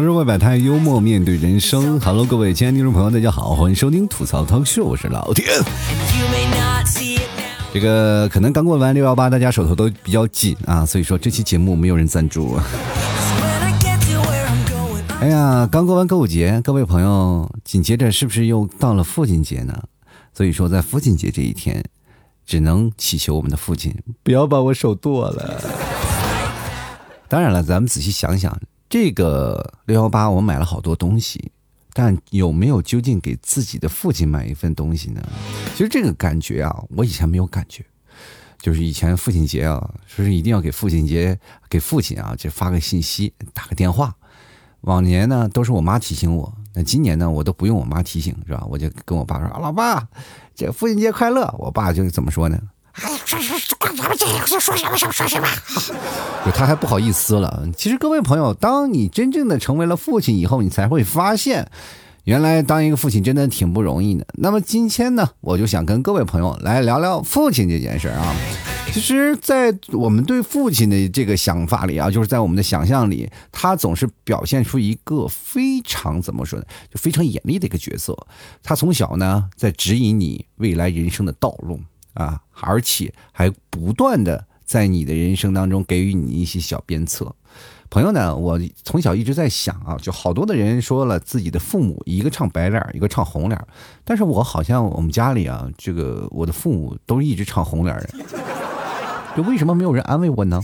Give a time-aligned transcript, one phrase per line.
[0.00, 2.00] 吐槽社会百态，幽默面对人生。
[2.00, 5.46] Hello，各位亲爱的听众朋友，大家好，欢迎收听吐槽汤秀，我是老田。
[7.70, 12.58] 这个可能刚过完六幺八，大家手头都比较紧啊，所以说这期节目没有人赞助。
[15.20, 19.82] 哎呀，刚过完购物节，各位朋友，紧接着是不是又到了父亲节呢？
[20.32, 21.84] 所以说，在父亲节这一天，
[22.46, 25.62] 只能祈求我们的父亲不要把我手剁了。
[27.28, 28.58] 当然了，咱们仔细想想。
[28.90, 31.52] 这个六幺八，我买了好多东西，
[31.92, 35.22] 但有没有究竟给自己的父亲买一份东西呢？
[35.76, 37.84] 其实这个感觉啊，我以前没有感觉，
[38.58, 44.12] 就是以前父亲节啊，说是一定要给父亲节给父亲啊，就发个信息，打个电话。
[44.80, 48.66] 往年呢都是我妈提醒我，那今年呢我都不用我妈提醒，是吧？
[48.68, 50.08] 我就跟我爸说啊：“老爸，
[50.56, 52.60] 这父亲节快乐。”我爸就怎么说呢？
[53.02, 55.48] 哎，说说管咱们这样说说什么说什么，
[56.44, 57.66] 就他还不好意思了。
[57.76, 61.70] 其实各位朋友，当你真正的成为了父亲以后，你才会发现，
[62.24, 64.26] 原来当一个父亲真的挺不容易的。
[64.34, 68.34] 那么今天呢，我就想跟各位朋友来聊聊父亲这件事啊。
[68.92, 78.16] 其实，在我们对父亲的这个想法里啊，就是在我们的想象里，他总是表现出一个非常怎么说呢，就非常严厉的一个角色。
[78.62, 81.80] 他从小呢，在指引你未来人生的道路。
[82.14, 87.34] 啊，而且还不断的在你的人生当中给予你一些小鞭策。
[87.88, 93.60] 朋友呢，我从小一直在想啊，就好多的人说了自己的父母一个唱白脸，一个唱红脸，
[94.04, 98.10] 但是我好像我们家里啊，这个我的父母都一直唱红脸的，
[99.36, 100.62] 就为什么没有人安慰我呢？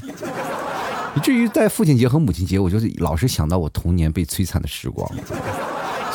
[1.17, 5.11] 以至于在父亲节和母亲节，我就老是想到我童年被摧残的时光。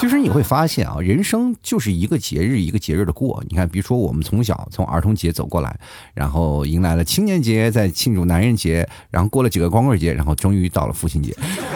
[0.02, 3.44] 其实你会发现啊，人生就是一个节日一个节日的过。
[3.48, 5.80] 你看，比如说我们从小从儿童节走过来，
[6.16, 11.32] 然后迎来了青年节，在庆祝男人节，然后过了几个光棍节，然后终于到了父亲节，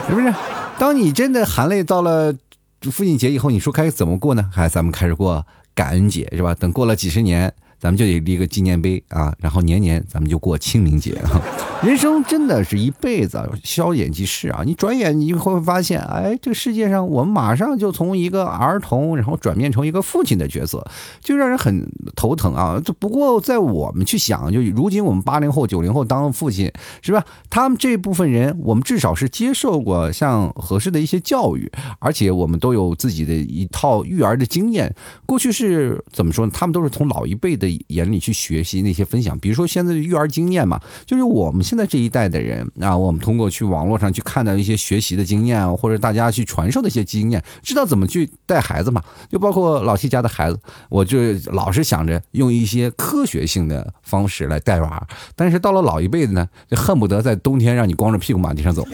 [0.10, 0.34] 是不是？
[0.80, 2.36] 当你真的含泪到了
[2.82, 4.50] 父亲节以后，你说该怎么过呢？
[4.52, 5.46] 还咱们开始过
[5.76, 6.56] 感恩节，是吧？
[6.56, 7.54] 等过了几十年。
[7.86, 11.22] 咱们就得立个纪念碑啊，然后年年咱们就过清明节。
[11.86, 14.64] 人生真的是一辈子，消眼即逝啊！
[14.66, 20.84] 你转眼你会发现，哎，这个世界上我们马上就从一个儿童，然后转变成一个父亲的角色，
[21.22, 22.82] 就让人很头疼啊！
[22.84, 26.72] 这不过在我们去想，就如今我们八零后、九零后当父亲
[27.04, 27.24] 是吧？
[27.52, 34.92] 他们这部分人，我们至少是接受过像合适的一些教育，而且我们都有自己的一套育儿的经验。
[35.28, 36.52] 过去是怎么说呢？
[36.52, 37.75] 他们都是从老一辈的。
[37.88, 49.02] 眼里去学习那些分享，比如说现在的育儿经验嘛，就是我们现在这一代的人啊，我们通过去网络上去看到一些学习的经验，或者大家去传授的一些经验，知道怎么去带孩子嘛。
[49.30, 50.60] 就包括老七家的孩子，
[50.90, 58.86] 我就老是想着用一些科学性的方式来带娃，但是到了老一辈的呢，就恨不得在冬天让你光着屁股满地上走。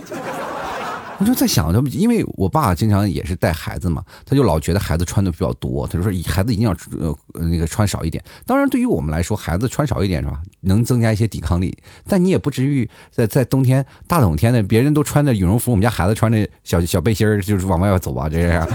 [1.22, 7.16] 我就在想，他们因为我爸经常也是带孩子嘛，他就老觉得孩子穿的比较多，他就说孩子一定要呃
[7.48, 8.24] 那个穿少一点。
[8.44, 11.78] 当然，对于我们来说，孩子穿少一点是吧，能增加一些抵抗力。
[12.08, 18.68] 但你也不至于在在冬天大冷天的，别人都穿着羽绒服，我们家孩子穿着小小背心儿就是往外走啊，这样。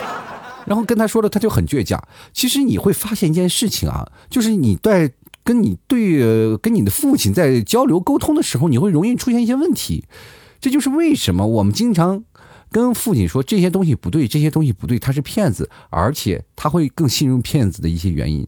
[0.66, 1.98] 然后跟他说了，他就很倔强。
[2.34, 5.10] 其实你会发现一件事情啊，就是你在
[5.42, 10.04] 跟你对跟你的父亲在交流沟通的时候，你会容易出现一些问题。
[10.60, 12.24] 这就是为什么我们经常
[12.70, 18.46] 跟父亲说这些东西不对，这些东西不对，他是骗子，而且他会更信任骗子的一些原因。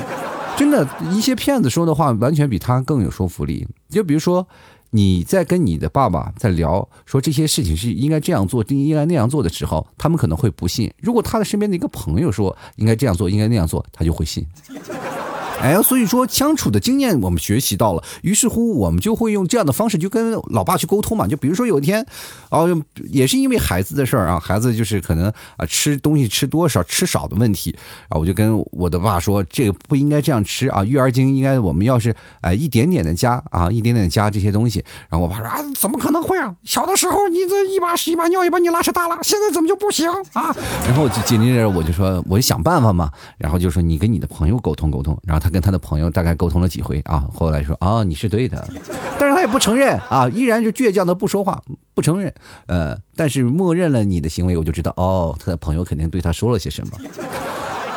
[0.56, 3.66] 真的，一些骗子说的话完全比他更有说服力。
[3.90, 4.46] 就比如说，
[4.90, 10.90] 你在跟你的爸爸在聊说这些事情是应该这样做，应该那样做的时候，他们可能会不信。
[11.02, 14.46] 如果他的身边的一个朋友说应该这样做，应该那样做，他就会信。
[15.60, 21.26] 哎，所以说相处的经验我们学习到了，于是乎我们就会用这样的方式就跟老爸去沟通嘛。
[21.26, 22.06] 就比如说有一天，
[22.50, 22.68] 哦，
[23.10, 27.74] 也是因为孩子的事儿啊，孩子就是可能啊吃东西吃多少吃少的问题
[28.08, 34.84] 啊，我就跟我的爸说，这个不应该这样吃啊，育儿经应该我们要是哎一点点的加啊，一点点加这些东西。
[35.08, 36.54] 然后我爸说啊，怎么可能会啊？
[36.62, 40.54] 小的时候你这一把屎一把尿也把你拉扯大了，现在怎么就不行啊？
[40.86, 43.10] 然后紧接着我就说，我就想办法嘛。
[43.38, 45.45] 然后就说你跟你的朋友沟通沟通，然后他。
[45.46, 48.68] 他跟他的朋友大概沟通了几回啊，后来说啊你是对的，
[49.16, 51.62] 但是他也不承认啊，依然就倔强的不说话，
[51.94, 52.34] 不承认。
[52.66, 56.98] 呃，但是默认了你的行为，我就知道哦，他的朋友肯定对他说了些什么。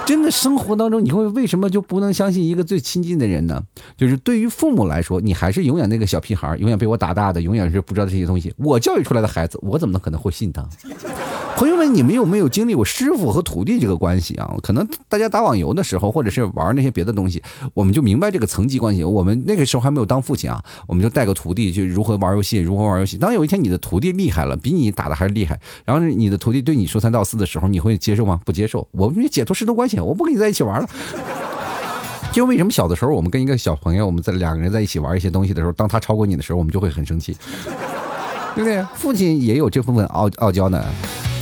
[0.05, 3.63] 真的生活当中，你会为什么就不能相信一个最亲近的人呢？
[3.97, 8.53] 就是对于父母来说，你还是永远那个小屁孩，永远被我打大的，永远是不知道这些东西。
[8.57, 10.67] 我教育出来的孩子，我怎么能可能会信他？
[11.59, 14.55] 朋友们，你们有没有经历过师傅和徒弟这个关系啊？
[14.63, 19.03] 可能大家打网游的时候，或者是玩那些别的东西，我们就明白这个层级关系。
[19.03, 23.17] 我们那个时候还没有当父亲啊，我们就带个徒弟就如何玩游戏，如何玩游戏。
[23.17, 28.39] 当有一天你的徒弟厉害了，比你打的还厉害，然后你的徒弟对你说三道四的时候，你会接受吗？
[28.45, 28.87] 不接受。
[28.91, 30.87] 我们解脱师徒关系，我不跟你在一起玩了。
[32.31, 37.35] 就为什么小的时候我们跟一个小朋友，我们在两个人在一起玩一些东西的时候，当他超过你的时候，我们就会很生气，
[38.55, 38.81] 对不对？
[38.95, 40.81] 父亲也有这部分傲傲娇呢。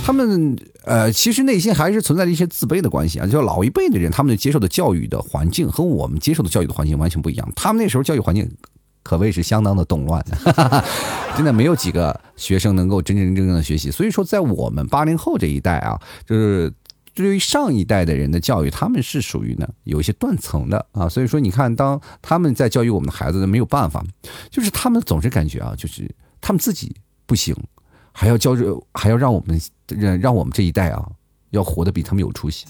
[0.08, 0.56] 他们
[0.86, 3.26] 呃，其实内心还是存在着一些自卑的关系啊。
[3.26, 7.46] 就老一辈的人，他们接受的教育的环境和我们接受的教育的环境完全不一样。
[7.54, 8.50] 他们那时候教育环境
[9.02, 10.84] 可谓是相当的动乱，哈 哈
[11.36, 13.90] 真的没有几个学生能够真真正正的学习。
[13.90, 16.72] 所以说，在我们八零后这一代啊，就是
[17.12, 21.06] 对于上一代的人的教育，他们是属于呢有一些断层的啊。
[21.06, 24.02] 所以说，你看，当他们在教育我们的孩子，没有办法，
[24.50, 26.96] 就是他们总是感觉啊，就是他们自己
[27.26, 27.54] 不行。
[28.20, 29.60] 还要教着，还要让我们
[30.20, 31.08] 让我们这一代啊，
[31.50, 32.66] 要活得比他们有出息。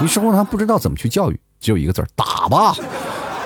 [0.00, 2.74] 你生活上不知道怎么去教育，只有一个字儿打吧，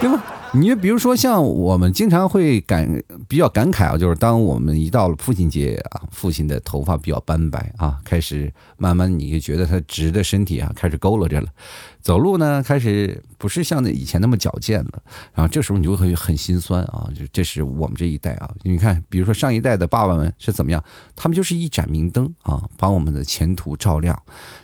[0.00, 0.24] 对吧？
[0.58, 11.48] 你就比如说，像我们经常会感比较感慨啊，就是当我们一到了父亲节啊，父亲的头发比较斑白啊，开始慢慢你就觉得他直的身体啊开始佝偻着了，
[12.00, 15.02] 走路呢开始不是像那以前那么矫健了，
[15.34, 20.82] 然后这时候你就会很心酸啊，就这是我们这一代啊，你看，比如说上一代的爸爸们是怎么样，
[21.14, 24.18] 他们就是一盏明灯啊，把我们的前途照亮，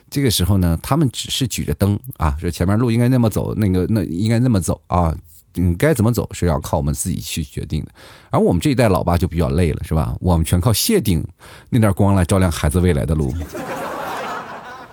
[0.09, 5.15] 这个时候呢，他们只是举着灯啊，说前面路应该那么走，那个那应该那么走啊。
[5.55, 7.91] 嗯，该怎么走是要靠我们自己去决定的，
[8.31, 10.15] 而我们这一代老爸就比较累了，是吧？
[10.19, 11.23] 我们全靠谢顶
[11.69, 13.33] 那点光来照亮孩子未来的路。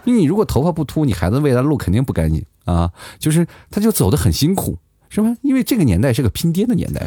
[0.04, 4.78] 因为你如果头发不秃，你孩子未来的路肯定不干净啊，就是他就走得很辛苦，
[5.08, 5.34] 是吧？
[5.42, 7.06] 因为这个年代是个拼爹的年代，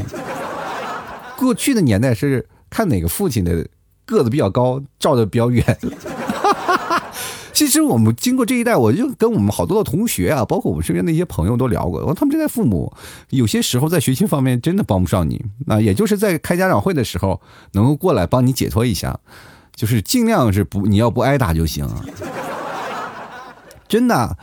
[1.38, 3.68] 过去的年代是看哪个父亲的
[4.06, 5.64] 个子比较高，照的比较远。
[7.54, 12.92] 其实我们经过这一代，我就跟我们好多的同学啊，包括我们身边的一些朋友都聊过，他们这代父母
[13.30, 17.40] 有些时候在学习方面真的帮不上你，那也就是在开家长会的时候
[17.74, 19.18] 能够过来帮你解脱一下，
[19.76, 21.88] 就是尽量是不你要不挨打就行，
[23.88, 24.36] 真的。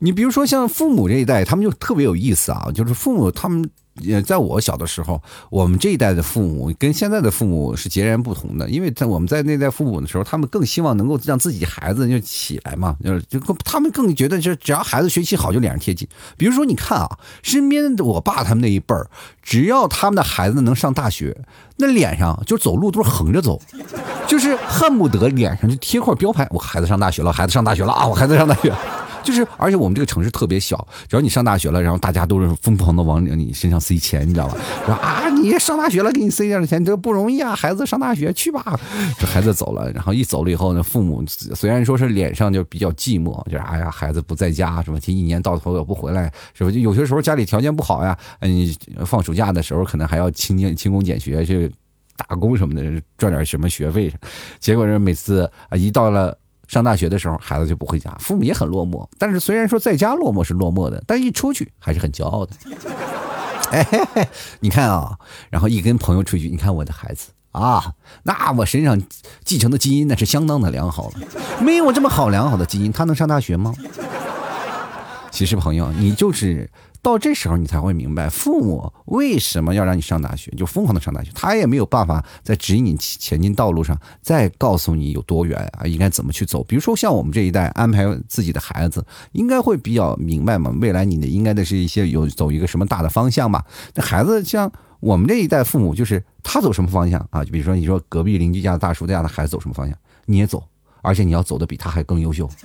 [0.00, 3.70] 你比如说像父母这一代，他们就特别有意思啊，就是父母他们。
[4.00, 8.68] 也在我小的时候，我们这一代的父母跟现在的父母是截然不同的。
[8.68, 16.06] 因为在我们在那代父母的时候，他们更希望能够让自己孩子就起来嘛，就是就他们更觉得，就只要孩子学习好就脸上贴金。
[16.36, 19.08] 比如说，你看啊，身边的我爸他们那一辈儿，
[19.42, 21.36] 只要他们的孩子能上大学，
[21.76, 23.60] 那脸上就走路都是横着走，
[24.26, 28.72] 就是恨不得脸上就贴块标牌，我孩子上大学了，孩子上大学了啊，我孩子上大学。
[29.22, 34.56] 就是，而且我们这个城市特别小，只要你上大学了，然后大家都是疯狂的往你身上塞钱，你知道吧？
[34.86, 37.54] 说啊，你上大学了，给你塞点钱，这不容易啊！
[37.54, 38.78] 孩子上大学去吧。
[39.18, 46.70] 这孩子走了，然后一走了以后呢，父母虽然说是脸上就比较寂寞，就是哎呀，孩子不在家，什么这一年到头也不回来，是不？
[46.70, 48.74] 就有些时候家里条件不好呀，嗯，
[49.04, 51.70] 放暑假的时候可能还要勤俭勤工俭学去
[52.16, 54.12] 打工什么的，赚点什么学费。
[54.58, 56.36] 结果是每次啊，一到了。
[56.68, 59.04] 上大学的时候，孩子就不回家，父母也很落寞。
[59.18, 62.52] 但是虽然说在家落寞是落寞的，但一出去还是很骄傲的。
[63.72, 64.28] 哎，
[64.60, 65.18] 你看啊，
[65.50, 67.92] 然后一跟朋友出去，你看我的孩子啊，
[68.22, 69.02] 那我身上
[69.44, 71.14] 继承的基因那是相当的良好了。
[71.60, 73.74] 没有我这么好良好的基因，他能上大学吗？
[75.30, 76.70] 其实朋友，你就是。
[77.00, 81.30] 到这时候，你才会明白父母为什么要让你上大学，就疯狂的上大学。
[81.34, 86.62] 他也没有办法在指引你前进道路上，再告诉你有多远啊，应该怎么去走。
[86.64, 90.74] 比如说像我们这一代安排自己的孩子，应该会比较明白嘛。
[90.80, 93.64] 未来你的应该的是一些有走一个什么大的方向吧。
[93.94, 97.44] 那孩子像我们这一代父母，就是他走什么方向啊？
[97.44, 100.62] 就比如说你说隔壁邻居家的大叔家的孩子走什么方向，你也走，
[101.00, 102.50] 而且你要走的比他还更优秀。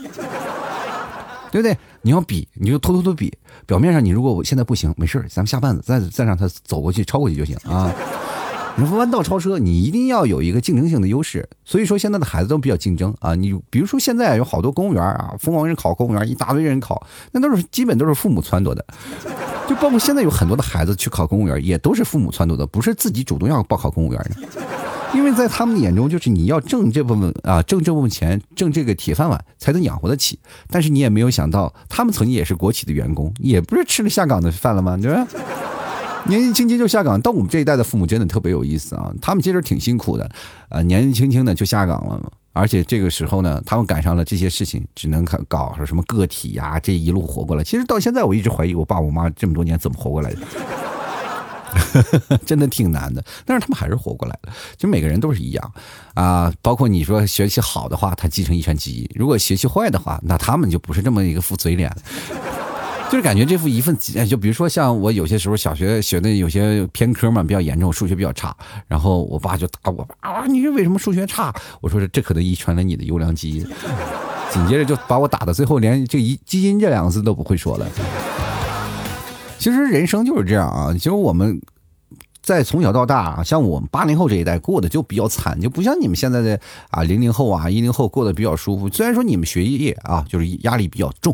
[1.52, 1.78] 对不对？
[2.02, 3.32] 你要比，你就偷偷的比。
[3.66, 7.92] 表面上你如果我现在不行，没事咱们下绊子，再再让他走过去，超过去就行啊。
[8.76, 11.48] 你说弯道超车，你一定要有一个竞争性的优势。
[11.64, 13.36] 所以说现在的孩子都比较竞争啊。
[13.36, 18.84] 你比如说现在有好多公务员啊，疯狂人考公务员，一大堆人考，那都是基本都是父母撺掇的。
[19.70, 24.48] 就包括现在有很多的孩子去考公务员，也都是父母撺掇的，不是自己主动要报考公务员的。
[25.14, 30.40] 因为在他们眼中，就是你要挣这部分啊，挣这部分钱，挣这个铁饭碗才能养活得起。
[30.70, 34.98] 但是你也没有想到，他们曾经也是国企的员工，也不是吃了下岗的饭了吗？
[34.98, 35.28] 对吧？
[36.26, 39.14] 年纪轻轻就下岗，到我们这一代的父母真的特别有意思啊！
[39.22, 40.30] 他们其实挺辛苦的，
[40.70, 47.64] 啊，年纪轻轻的就下岗了，而且这个时候呢，他们赶上了这些事情，只能搞搞什么个体呀，这一路活过来。
[47.64, 50.40] 其实到现在，我一直怀疑我爸我妈这么多年怎么活过来的。
[52.46, 53.24] 真的挺难的。
[53.46, 54.54] 但是他们还是活过来了。
[54.78, 55.74] 就每个人都是一样
[56.14, 61.92] 啊，包括你说学习好的话，他继承遗传基因；如果学习坏的话，那他们就不是这么一个副嘴脸。
[63.12, 63.96] 就是感觉这副一份，
[64.28, 68.56] 就比如说像我有些时候小学学的有些偏科嘛，比较严重，数学比较差，
[68.88, 71.54] 然后我爸就打我啊，你这为什么数学差？
[71.80, 73.68] 我说这可能遗传了你的优良基因。
[74.50, 77.88] 紧接着就把我打的最后连这一基因这两个字都不会说了。
[79.64, 81.62] 其实人生就是这样啊，其实我们
[82.42, 88.90] 在从小到大啊，像我们八零后这一代过得就比较惨，就不像你们现在的啊零零后啊一零后过得比较舒服。
[88.90, 91.34] 虽然说你们学业啊就是压力比较重。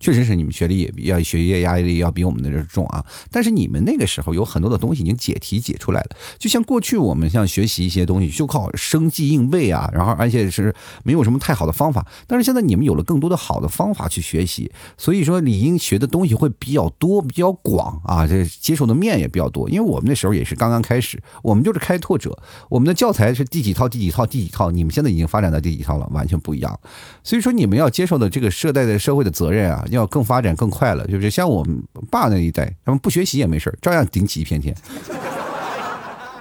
[0.00, 22.36] 确实是你们学历也要学业压力要比我们的这重啊，但是你们那个时候有很多的东西已经解题解出来了，就像过去我们像学习一些东西就靠生记硬背啊，然后而且是没有什么太好的方法，但是现在你们有了更多的好的方法去学习，所以说理应学的东西会比较多比较广啊，这接受的面也比较多，因为我们那时候也是刚刚开始，我们就是开拓者，
[22.70, 26.80] 我们的教材是第几套第几套第几套，你们现在已经发展到第几套了，完全不一样，
[27.22, 29.84] 所以说你们要接受的这个社代的社会的责任啊。
[29.90, 34.74] 要更发展更快了，就是像我们爸那一代，他们不学习也没事照样顶起一片天，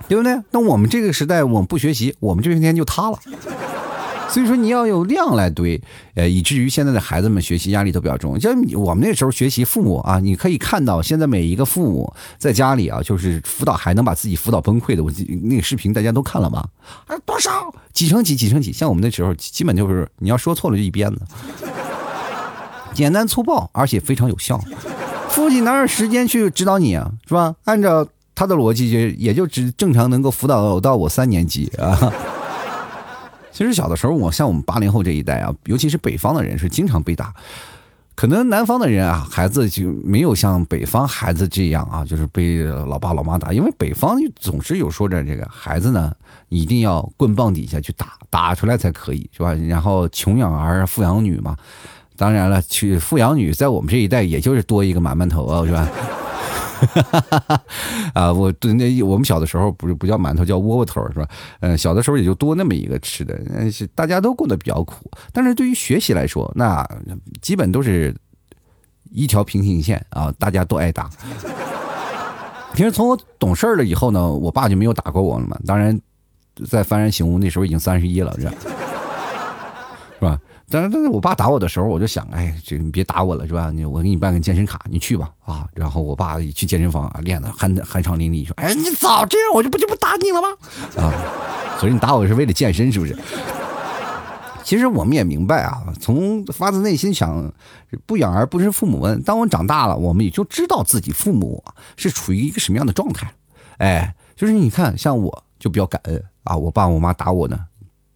[0.07, 0.39] 对不对？
[0.51, 3.19] 那我们这个时代，我们不学习，我们这片天就塌了。
[4.29, 5.81] 所以说，你要有量来堆，
[6.13, 8.39] 呃，以至于现在的孩子们学习压力都比较重。
[8.39, 16.63] 像我们那时候学习，父母啊，你可以看到，现在每一个父母在家里啊，就是辅导还能把自己辅导崩溃的，我那个视频大家都看了吗？
[17.07, 18.71] 啊，多少几成几几成几？
[18.71, 21.21] 像我们那时候，基本就是你要说错了就一鞭子。
[22.93, 24.59] 简单粗暴，而且非常有效。
[25.29, 27.55] 父亲哪有时间去指导你啊，是吧？
[27.63, 28.05] 按照
[28.35, 32.11] 他的逻辑，就也就只正常能够辅导到我三年级啊。
[33.51, 37.33] 其实小的时候，我像我们八零后这一代啊，尤其是北方的人是经常被打。
[38.15, 43.53] 可能南方的人啊，孩子就没有像北方孩子这样啊，就是被老爸老妈打。
[43.53, 46.11] 因为北方总是有说着这个孩子呢，
[46.49, 49.53] 一定要棍棒底下去打，打出来才可以，是吧？
[49.53, 51.55] 然后穷养儿，富养女嘛。
[52.19, 55.87] 当然了，娶富养女在我们这一代也就是多一个馒馒头啊，是吧？
[57.47, 57.61] 哈
[58.13, 61.25] 啊，我对那我们小的时候不是不叫馒头，叫窝窝头，是吧？
[61.61, 65.09] 嗯，小的时候也就多那么一个吃的，是大家都过得比较苦。
[65.31, 66.85] 但是对于学习来说，那
[67.41, 68.13] 基本都是
[69.11, 71.09] 一条平行线啊，大家都挨打。
[72.73, 75.57] 其实从我懂事了以后呢，我爸就没有打过我了嘛。
[75.65, 75.97] 当然，
[76.67, 78.45] 在幡然醒悟那时候已经三十一了，是
[80.19, 80.37] 吧？
[80.69, 83.71] 但是，但是我爸打我的时候，我就想，哎，这你别打我了，是吧？
[83.71, 85.67] 你我给你办个健身卡，你去吧，啊！
[85.73, 90.47] 然后我爸去健身房练的酣酣畅淋漓，说，哎，你早这样，我就不就不打你了吗？
[90.97, 91.13] 啊！
[91.79, 93.17] 所以你打我是为了健身，是不是？
[94.63, 97.51] 其实我们也明白啊，从发自内心想，
[98.05, 99.19] 不养儿不知父母恩。
[99.23, 101.63] 当我长大了，我们也就知道自己父母
[101.97, 103.33] 是处于一个什么样的状态。
[103.77, 107.57] 哎，就是你看，像我就比较感恩啊，我爸我妈打我呢，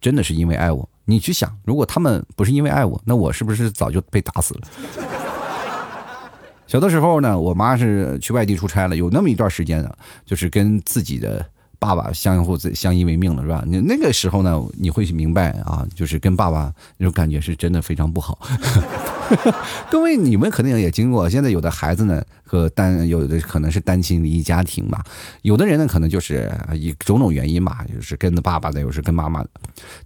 [0.00, 0.88] 真的是因为爱我。
[1.04, 4.68] 你去想，如果他们不是因为爱我，那我是不是早就被打死了？
[6.66, 9.94] 小的时候呢，我妈是去外地出差了，有那么一段时间呢，
[10.24, 11.44] 就是跟自己的。
[11.84, 13.62] 爸爸相互相依为命了，是吧？
[13.66, 18.38] 你那个时候呢，你会明白啊，就是跟爸爸那种感觉是真的非常不好。
[19.90, 21.28] 各位，你们肯定也经过。
[21.28, 25.02] 现在有的孩子呢，和单有的可能是单亲离异家庭嘛，
[25.42, 29.50] 有的人呢，可能就是以种种原因吧，就是跟着爸爸的，有时跟妈妈的。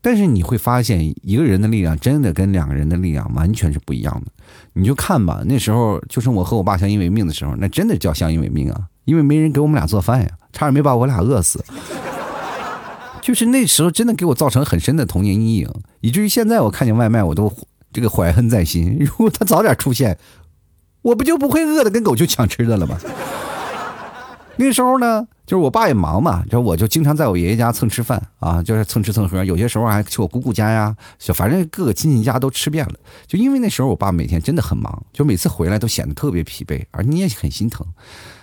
[0.00, 4.32] 但是你会发现，一个人的力量真的跟两个人的力量完全是不一样的。
[4.72, 10.28] 你就看吧，那时候就剩我和我爸相依为命的时候，那真的叫相依为命啊，因为没人给我们俩做饭呀。
[10.52, 11.64] 差点没把我俩饿死，
[13.20, 17.52] 就是那时候真的给我造成很深的童年阴影，以至于现在我看见外卖我都
[17.92, 18.96] 这个怀恨在心。
[19.00, 20.18] 如果他早点出现，
[21.02, 22.98] 我不就不会饿的跟狗去抢吃的了吗？
[24.56, 32.94] 那时候呢，就是我爸也忙嘛，就我就经常在我爷爷家蹭吃饭啊，就是蹭吃蹭喝，有些时候还去我姑姑家呀，就反正各个亲戚家都吃遍了。
[33.26, 37.86] 就因为那时候我爸每天真的很忙，就每次回来都显得特别疲惫，而你也很心疼。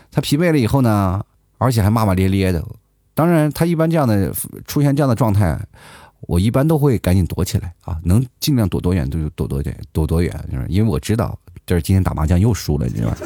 [0.10, 1.22] 他疲惫了以后呢？
[1.66, 2.64] 而且还骂骂咧咧的，
[3.16, 4.32] 当然，他一般这样的
[4.68, 5.60] 出现这样的状态，
[6.22, 13.18] 我一般都会赶紧躲起来啊，能尽量躲多远就躲多远，躲多远，就是因为我知道这是今天打麻将又输了，你知道吧？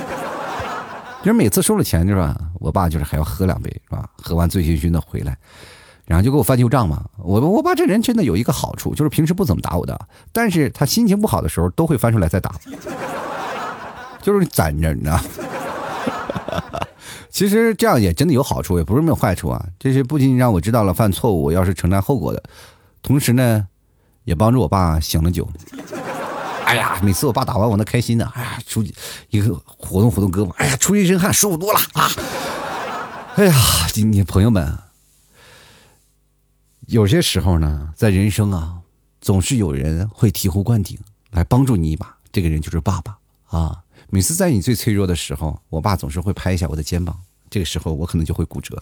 [1.22, 2.40] 就是每次输了钱，是吧？
[2.62, 4.10] 我爸就是还要喝两杯，是吧？
[4.16, 5.38] 喝完醉醺醺的回来，
[6.06, 7.04] 然后就给我翻旧账嘛。
[7.18, 10.00] 我我爸这人真的有一个好处，就是平时不怎么打我的，
[10.32, 12.56] 但是他心情不好的时候都会翻出来再打，
[14.22, 15.20] 就是攒着，你知道。
[17.32, 19.66] 其实这样也真的有好处，也不是没有坏处啊。
[19.78, 22.44] 这是不仅让我知道了犯错误要是承担后果的，
[23.02, 23.68] 同时呢，
[24.24, 25.48] 也帮助我爸醒了酒。
[26.66, 28.94] 哎呀，每次我爸打完我那开心的，哎呀，出去
[29.30, 32.10] 一个活动活动胳膊，哎呀，出一身汗，舒服多了啊。
[33.36, 33.56] 哎呀，
[33.94, 34.78] 今天朋友们，
[36.88, 38.80] 有些时候呢，在人生啊，
[39.22, 40.98] 总是有人会醍醐灌顶
[41.32, 43.18] 来帮助你一把，这个人就是爸爸
[43.48, 43.82] 啊。
[44.12, 47.16] 每次在你最脆弱的时候，我爸总是会拍一下我的肩膀，
[47.50, 48.82] 这个时候我可能就会骨折。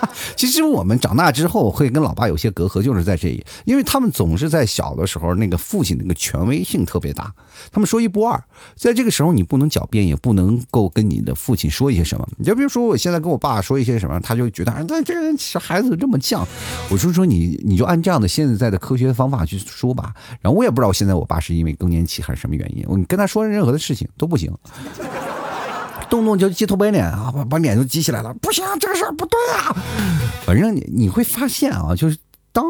[0.36, 7.32] 其实我们长大之后会跟老爸有些隔阂，就是在这里，因为他们总是在小的时候，那个父亲那个权威性特别大，
[7.70, 8.42] 他们说一不二，
[8.76, 12.28] 在这个时候你不能狡辩，也不能够跟你的父亲说一些什么。
[12.38, 16.44] 你就比如说我现在跟我爸说一些什么，他就觉得啊，那这个小孩子这么犟，
[16.90, 20.14] 我就说你你就按这样的现在的科学方法去说吧。
[20.40, 24.52] 然后我也不知道现在我爸是因为更年期还是什么原因，我跟他说任何的事情都不行。
[26.10, 29.74] 动动就鸡头白脸啊，把把脸就激起来了，不行，这个事儿不对啊。
[30.44, 32.18] 反正你你会发现啊，就是
[32.52, 32.64] 当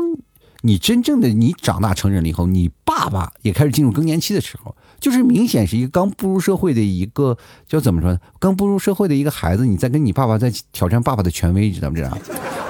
[0.60, 8.18] 你真正的你长大成人了以后，你爸爸也开始进入更年期的时候，就是明显是一个刚步入社会的一个叫怎么说呢？
[8.38, 12.16] 刚步入社会的一个孩子，你在跟你爸爸在挑战爸爸的权威，你知道不知道？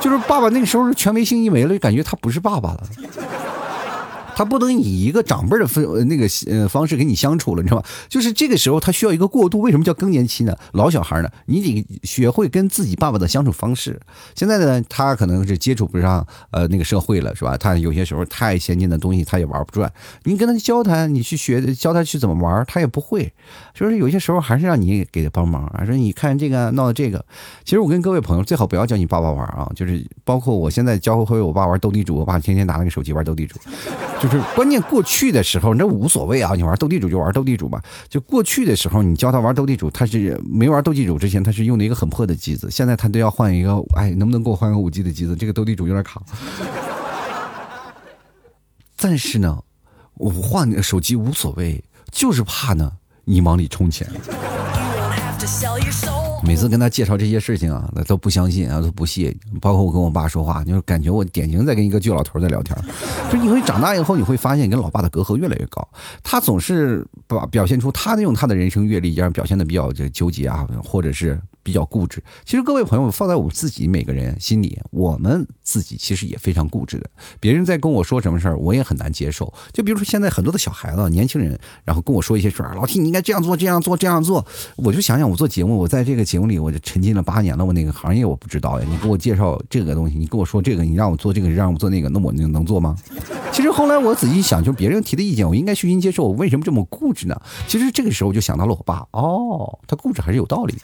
[0.00, 2.82] 就是爸爸那个时候权威性一没了，就感觉他不是爸爸了。
[4.40, 7.86] 他不能以一个长辈的分那个呃方式跟你相处了，你知道吗？
[8.08, 9.60] 就是这个时候他需要一个过渡。
[9.60, 10.56] 为什么叫更年期呢？
[10.72, 14.00] 老小孩呢，你得学会跟自己爸爸的相处方式。
[14.34, 17.54] 现在呢，他可能是接触不上呃那个社会了，是吧？
[17.58, 19.92] 他有些时候太先进的东西他也玩不转。
[20.22, 23.30] 你跟他教他，你去学教他去怎么玩，他也不会。
[23.74, 25.84] 所以有些时候还是让你给他帮忙啊。
[25.84, 27.22] 说你看这个闹的这个，
[27.62, 29.70] 其实我跟各位朋友最好不要叫你爸爸玩啊。
[29.76, 33.58] 就是包括我现在教会我爸玩斗地主，我爸天天拿那个手机玩斗地主，
[34.18, 34.29] 就。
[34.30, 37.82] 是关键，过去的时候那无所谓啊，你玩斗地主就玩斗地主吧。
[38.08, 42.70] 就过去的时候，你教他玩斗地主，他是没玩斗地主之前，他是用的一个很破的机子。
[42.70, 45.34] 现在他都要换一个，哎，能不能给我换个五 G 的机子？
[45.34, 46.22] 这个斗地主有点卡。
[48.96, 49.58] 但是呢，
[50.14, 51.82] 我换手机无所谓，
[52.12, 52.92] 就是怕呢
[53.24, 54.06] 你往里充钱。
[56.42, 59.34] 每次跟他介绍这些事情啊，他都不相信啊，都不信。
[59.60, 62.76] 包括我跟我爸说话，就是感觉我典型在跟一个倔老头在聊天。
[63.30, 65.86] 就因为长大以后，你会发现跟老爸的隔阂越来越高。
[66.22, 71.40] 他总是把表现出他用他的人生阅历，让表现的比较这纠结啊，或者是。
[71.62, 77.08] 比较固执，其实各位朋友放在我们自己每个人心里，我们自己其实也非常固执的。
[77.38, 79.52] 别人在跟我说什么事儿，我也很难接受。
[79.72, 84.44] 就比如说现在很多的小孩子、年轻人，然后跟我说一些事儿，老 T 你应该这样做、这样做、这样做。
[84.76, 88.86] 我就想想，我做节目，我在这个节目里，我就沉浸了八年了，我哪个行业我不知道呀？
[88.90, 92.96] 你给我介绍这个东西，你跟我说这个，你让我做这个，让我做那个，那我能能做吗？
[93.52, 96.24] 其实后来我仔细想，就别人提的意见，我应该虚心接受。
[96.24, 97.40] 我为什么这么固执呢？
[97.66, 100.74] 其实这个时候我就想到了我爸，哦，他固执还是有道理。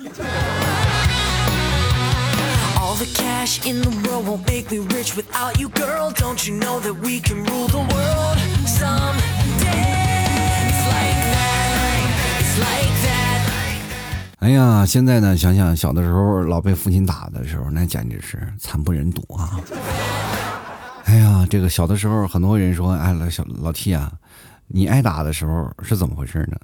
[3.65, 6.11] In the world won't make me rich without you girl.
[6.11, 8.39] Don't you know that we can rule the world?
[8.67, 9.87] Someday
[10.67, 13.39] it's like that it's like that.
[13.47, 19.61] like that 哎呀现在呢想想小的时候老被父亲打的时候那简直是惨不忍睹啊。
[21.05, 23.27] 哎呀这个小的时候很多人说哎老
[23.63, 24.13] 老 t 啊
[24.67, 26.59] 你挨打的时候是怎么回事呢？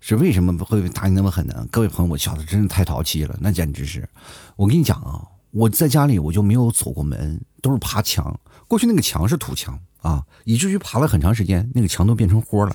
[0.00, 1.66] 是为什么会打你那么狠呢？
[1.70, 4.08] 各位朋友我小的真的太淘气了那简直是。
[4.54, 5.20] 我跟你讲啊
[5.52, 8.38] 我在家里我就没有走过门，都是爬墙。
[8.66, 12.74] 过去那个墙是土墙啊，以至于爬了很长时间，那个墙都变成豁了。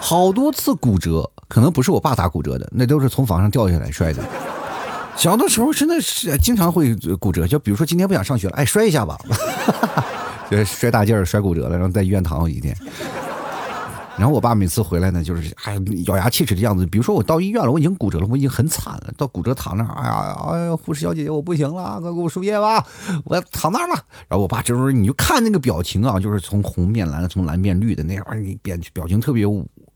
[0.00, 4.24] 好多次骨折，可能不是我爸打骨折的，那都是从房上掉下来摔的。
[5.14, 9.18] 小的时候真的是经常会骨折，就比如说今天不想上学了，哎，摔一下吧，
[10.50, 12.74] 就摔大劲儿摔骨折了，然后在医院躺好几天。
[14.16, 16.86] 然后我爸每次回来呢，就是哎咬牙切齿的样子。
[16.86, 19.12] 比如说我到医院了，我已经骨折了，我已经很惨了。
[19.16, 22.86] 到骨折躺那儿，哎呀，哎呀，护士小姐姐，我不行了，快给我输液吧，
[23.24, 23.94] 我躺那儿了。
[24.28, 29.44] 然后我爸这时候你就看那个表情啊，就是从红变蓝，从蓝变绿的那样，你表表情特别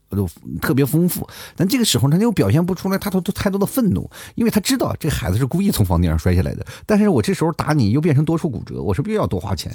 [0.09, 0.29] 我就
[0.61, 1.29] 特别丰富。
[1.57, 6.65] 但这个时候他又表现不出来，他都太多的愤怒，因为他知道这孩子是故意从房顶上摔下来的。
[6.85, 9.75] 但是我这时候打你又变成多处骨折，我是不是又要多花钱？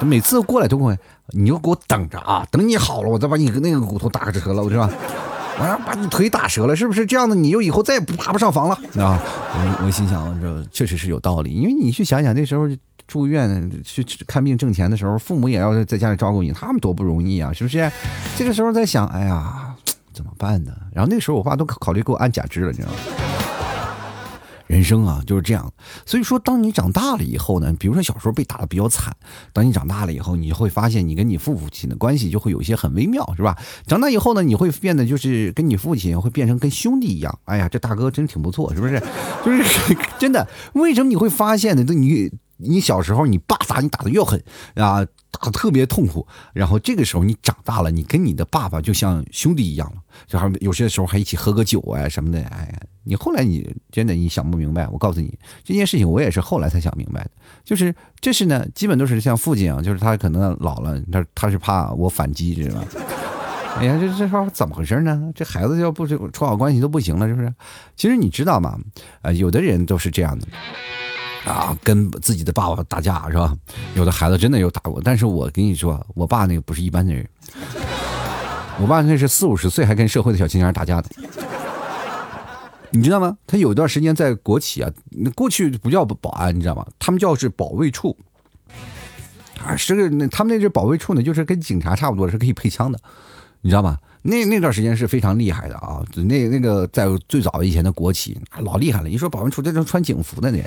[0.00, 0.98] 每次过来都问，
[1.28, 2.46] 你就给我等着啊！
[2.50, 4.90] 等你好了，我再把你那个骨头打折了，是吧？
[5.58, 7.34] 我要把你腿打折了，是不是这样的？
[7.34, 9.18] 你就以后再也不爬不上房了啊！
[9.54, 12.68] 我我心想，这确实是有道理，因为你去想想，那时候
[13.06, 17.90] 住院去看病挣钱的时候，父母也要在家里照顾你，他们多不容易啊，是不是？
[18.36, 19.74] 这个时候在想，哎呀，
[20.12, 20.72] 怎么办呢？
[20.92, 22.96] 然后那个时候，我爸都考虑给我安假肢了，你知道吗？
[24.66, 25.72] 人生啊就是这样，
[26.04, 29.14] 所以说，当你长大了以后呢，比如说小时候被打的比较惨，
[29.52, 33.56] 等你长大了以后，你会发现你跟你父父亲的关系就会有一些很微妙，是吧？
[33.86, 37.38] 长大以后呢，你会变得就是跟你父亲会变成跟兄弟一样。
[37.44, 39.00] 哎呀，这大哥真挺不错，是不是？
[39.44, 41.84] 就是 真的，为什么你会发现呢？
[41.84, 44.42] 这你你小时候你爸打你打的越狠
[44.74, 52.72] 啊，打的特别痛苦，然后这个时候你长大了，你跟你的爸爸就像兄弟一样了，然后有些时候还一起喝个酒啊什么的，哎，
[53.04, 57.30] 你后来你真的你想不明白，我告诉你这件事情，我也是后来才想明白的，
[57.64, 62.84] 就是这是呢，基本都是像父亲啊，就是他可能老了，他他是怕我反击，知道吗？
[63.76, 65.30] 哎呀，这这说怎么回事呢？
[65.34, 67.54] 这孩子要不处好关系都不行了，是不是？
[67.94, 68.78] 其实你知道吗？
[69.20, 70.46] 呃，有的人都是这样的。
[71.46, 73.56] 啊，跟自己的爸爸打架是吧？
[73.94, 77.26] 有的孩子真的有打过，但是我跟你说，我爸那个不是一般的人，
[78.80, 81.08] 我爸那是四五十岁还跟社会的小青年打架的，
[82.90, 83.38] 你知道吗？
[83.46, 86.84] 他有一段时间在国企啊，那过去不叫保安，你知道吗？
[86.98, 88.16] 他们叫是保卫处，
[89.64, 92.98] 啊，是个那他们那支保卫处呢，就是跟警察差不多，是可以配枪的，
[93.60, 93.96] 你知道吗？
[94.26, 96.02] 那那段时间是非常厉害的啊！
[96.14, 99.08] 那那个在最早以前的国企老厉害了。
[99.08, 100.64] 一说保安处，这都穿警服的人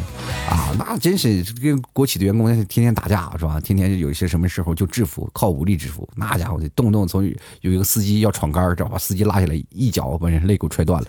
[0.50, 3.60] 啊，那真是跟国企的员工天天打架是吧？
[3.60, 6.08] 天天有一些什么时候就制服，靠武力制服。
[6.16, 7.24] 那家伙的动不动从
[7.62, 11.08] 有一个司机要闯杆，知道吧司机拉下来一脚把人肋骨踹断了。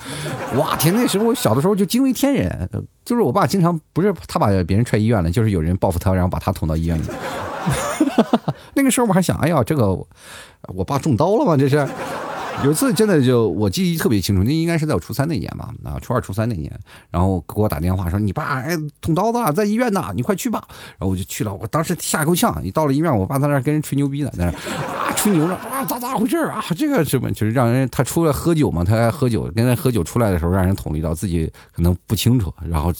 [0.56, 0.92] 哇天！
[0.92, 2.68] 那时候我小的时候就惊为天人，
[3.04, 7.04] 就是我爸经常不是他把别人踹医院了，就是有人报复他，然后把他捅到医院里。
[8.74, 9.94] 那个时候我还想，哎呀，这个
[10.74, 11.56] 我爸中刀了吗？
[11.56, 11.86] 这是。
[12.64, 16.70] 有次真的就我记忆特别清楚，那应该是在我初三那年吧，啊，初二初三那年，
[17.10, 20.62] 然后给我打电话说你爸哎捅刀子了，在医院呢，你快去吧。
[20.98, 26.64] 然后我就去了，我当时吓够呛，一到了医院，我爸在那跟人吹牛逼呢，在那啊吹牛了啊咋咋回事啊？
[26.74, 32.90] 这个什么就是让人他出来喝酒嘛，他还喝酒，跟他喝酒出来的时候让人捅了一刀，自己可能不清楚，然后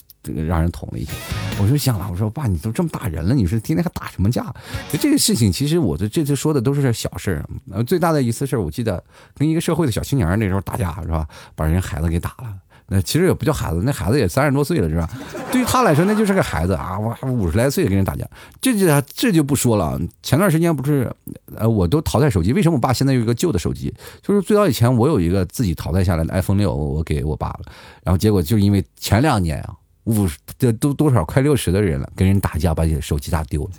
[0.46, 1.12] 让人捅了一下。
[1.58, 4.54] 我就想了，我说爸，你都这么大人了，你说天天还打什么架？
[4.92, 9.02] 就这个事情，其实我的这次说的都是小事儿，呃，最大的一次事儿，我记得
[9.34, 12.54] 跟一个社会的小青年那时候打架是吧，把人孩子给打了。
[12.92, 15.08] 那其实也不叫孩子，那孩子也三十多岁了是吧？
[15.52, 18.28] 对于他来说，那就是个孩子啊，我五十来岁跟人打架，
[18.60, 19.98] 这就这就不说了。
[20.22, 21.10] 前段时间不是，
[21.56, 23.94] 呃，我都淘汰手机，为什么我爸现在有一个旧的手机？
[24.20, 27.60] 就是最早以前我有一个自己淘汰下来的 iPhone 六，我给我爸了，
[28.02, 29.74] 然后结果就因为前两年啊。
[30.04, 33.70] 五十这都多少快六十的人了，跟人打架把手机打丢了。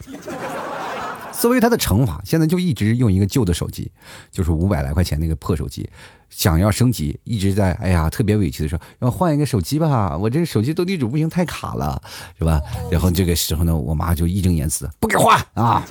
[1.33, 3.91] 作为他的惩罚，现在就一直用一个旧的手机，
[4.29, 5.89] 就是五百来块钱那个破手机。
[6.31, 12.01] 想要升级，一直在哎呀特别委屈的说要换一个手机吧，我这个手机斗地主不行太卡了，
[12.39, 12.59] 是吧？
[12.89, 15.83] 然后这个时候呢，我妈就义正言辞不给换啊，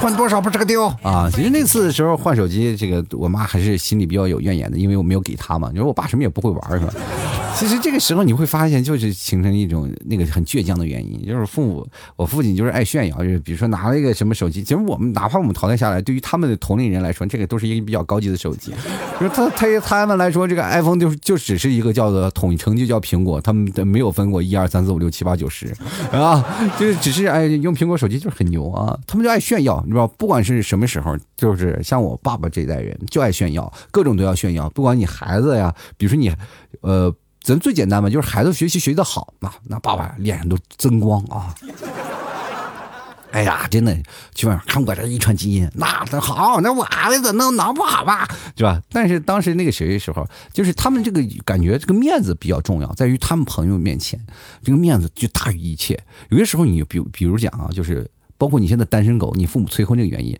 [0.00, 1.30] 换多少不是个丢啊。
[1.32, 5.70] 其实那次的时候换手机，这个我妈还是心里比较有怨言的，因为我没有给她嘛。
[5.72, 6.92] 你说我爸什么也不会玩是吧？
[7.56, 18.72] 其实这个时候你会发现，就是形成一种那个很倔强的原因，就是父母，我父亲就是爱炫耀，就是比如说拿了一个什么手机，其实我们哪怕我们淘汰下来，对于他们的同龄人来说，这个都是一个比较高级的手机，
[19.20, 19.67] 就是他他。
[19.68, 23.40] 对他们来说，这个 iPhone 就就只是一个叫做统称，就叫苹果。
[23.40, 25.74] 他们没有分过一二三四五六七八九十，
[26.12, 26.44] 啊，
[26.78, 28.98] 就是只是哎，用苹果手机就是很牛啊。
[29.06, 34.68] 他们就爱炫耀，你知道，不管是什么时候，就是像我爸爸这一代人就爱炫耀，各种都要炫耀。
[34.70, 36.32] 不管你孩子呀，比如说你，
[36.80, 41.54] 呃，咱最简单嘛，就是孩子学习学习的好，那那爸爸脸上都增光啊。
[43.30, 43.94] 哎呀，真的，
[44.32, 45.86] 基本上看我这遗传基因，那
[46.18, 48.26] 好，那我儿子能能不好吧？
[48.56, 48.80] 是吧？
[48.90, 54.18] 但是当时那个谁的时候，就是他们这个感觉，这个面子比较重要，在于他们朋友面前，
[54.62, 56.02] 这个面子就大于一切。
[56.30, 60.38] 有些时候，你比比如讲啊，就是包括你现在单身狗，你父母催婚这个原因，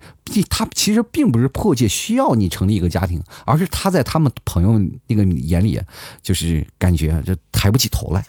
[0.48, 5.78] 他其实并不是迫切需要你成立一个家庭，而是他在他们朋友那个眼里，
[6.22, 8.24] 就是感觉这抬不起头来。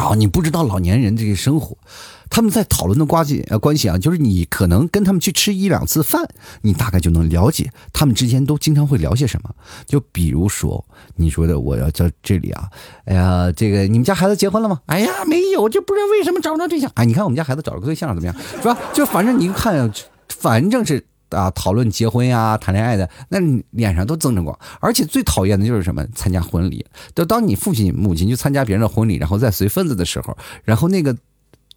[0.00, 1.76] 啊，你不知道老年人这个生活。
[2.32, 6.24] 他们在讨论的关系呃关系啊，就是你可能跟他们去吃一两次饭，
[6.62, 9.50] 你大概就能了解他们之间都经常会聊些什么。
[9.84, 10.84] 就比如说
[11.16, 12.68] 你说的，我要在这里啊，
[13.04, 14.80] 哎呀，这个你们家孩子结婚了吗？
[14.86, 16.88] 哎呀，没有，就不知道为什么找不着对象。
[16.94, 18.36] 哎，你看我们家孩子找了个对象怎么样？
[18.62, 18.78] 是吧？
[18.94, 19.92] 就反正你看，
[20.28, 23.38] 反正是啊，讨论结婚呀、谈恋爱的，那
[23.70, 24.58] 脸上都增着光。
[24.80, 26.06] 而且最讨厌的就是什么？
[26.14, 26.84] 参加婚礼。
[27.14, 31.16] 就当你父亲母亲去参加别人的婚礼，然后再随份子的时候，然后那个。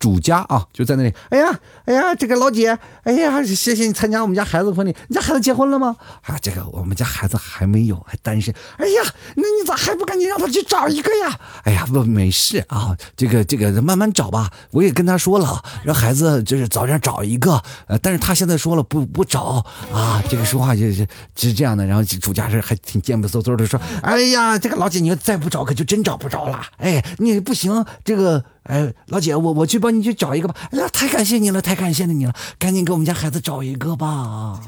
[0.03, 1.13] 主家啊，就在那里。
[1.29, 4.93] 哎呀，哎呀，这个老姐，哎呀，谢谢你参加我们家孩子婚礼。
[5.07, 5.95] 你家孩子结婚了吗？
[6.23, 8.53] 啊，这个我们家孩子还没有，还单身。
[8.75, 9.01] 哎呀，
[9.35, 11.39] 那你咋还不赶紧让他去找一个呀？
[11.63, 14.51] 哎呀，不没事啊，这个这个慢慢找吧。
[14.71, 17.63] 我也跟他说了，让孩子就是早点找一个。
[17.87, 20.21] 呃，但是他现在说了不不找啊。
[20.29, 21.85] 这个说话就是是这样的。
[21.85, 26.61] 然后主家是还挺贱不嗖嗖的说，哎呀，这个老姐你要再不找，可就真找不着了。
[26.75, 28.43] 哎，你不行，这个。
[28.63, 30.55] 哎，老姐，我我去帮你去找一个吧。
[30.71, 34.61] 哎呀，太感谢你了，太感谢你了，赶紧给我们家孩子找一个吧。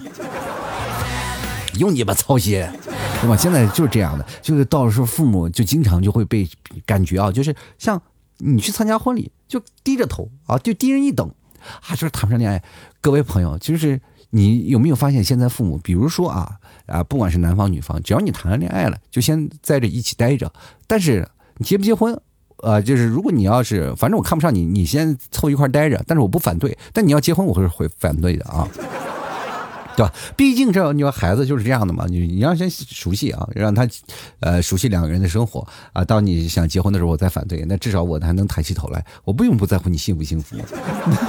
[1.78, 2.66] 用你吧，操心，
[3.22, 3.36] 对吧？
[3.36, 6.48] 现在就是这样的，就是到时候父母就经常就会被
[6.86, 8.02] 感觉啊，就是像
[8.38, 11.30] 你去参加婚礼就低着头啊，就低人一等，
[11.88, 12.64] 啊，就是谈不上恋爱。
[13.02, 20.52] 各位朋友，就是你有没有发现，现在父母，比如说啊啊，不管是男方女方，只要你谈了恋爱了，就先在这一起待着。
[20.88, 21.28] 但是
[21.58, 22.18] 你结不结婚，
[22.58, 26.02] 呃，就是如果你要是，反正我看不上你，你先凑一块待着。
[26.08, 28.68] 但是我不反对，但你要结婚，我会会反对的啊。
[29.96, 30.14] 对吧？
[30.36, 33.88] 毕竟这你说孩子就是这样的嘛，你你要先熟悉啊，让他，
[34.40, 36.04] 呃，熟悉两个人的生活啊。
[36.04, 40.58] 当你想结婚的时候，我再反对，那至少我还能抬起头来，我不用不在乎你幸不幸福，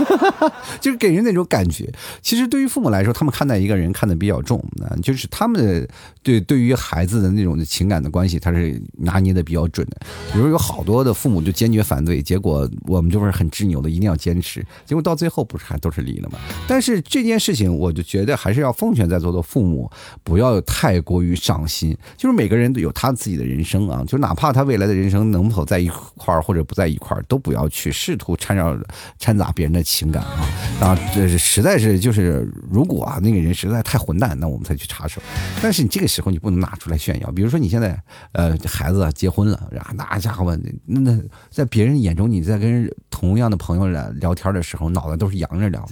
[0.80, 1.88] 就是给人那种感觉。
[2.22, 5.86] 其实对于父母来说，他们看待一个人看得比较重，啊，就是他们
[6.24, 10.00] 对对于孩子的那种情感的关系，他是拿捏的比较准的。
[10.32, 16.38] 比如有好多的父母就坚决反对，结果我们就是很执拗的一定要坚持，结果到最后不是还都是离了吗？
[16.66, 18.55] 但是这件事情，我就觉得还是。
[18.56, 19.88] 是要奉劝在座的父母，
[20.24, 21.96] 不要太过于上心。
[22.16, 28.76] 就是每个人都有他自己的人生啊，就哪怕他未来的人生能否在一块儿或者不在一块儿，都不要去试图掺扰
[29.18, 30.48] 掺杂别人的情感啊。
[30.80, 35.20] 啊，这是实在是就是，如果啊那个人实在太混蛋，那我们才去插手。
[35.62, 37.30] 但是你这个时候你不能拿出来炫耀。
[37.30, 38.00] 比如说你现在
[38.32, 41.18] 呃孩子结婚了，然后那家伙那那
[41.50, 45.86] 在别人眼中你在跟同样的朋友聊聊天的时候，脑袋都是扬着聊。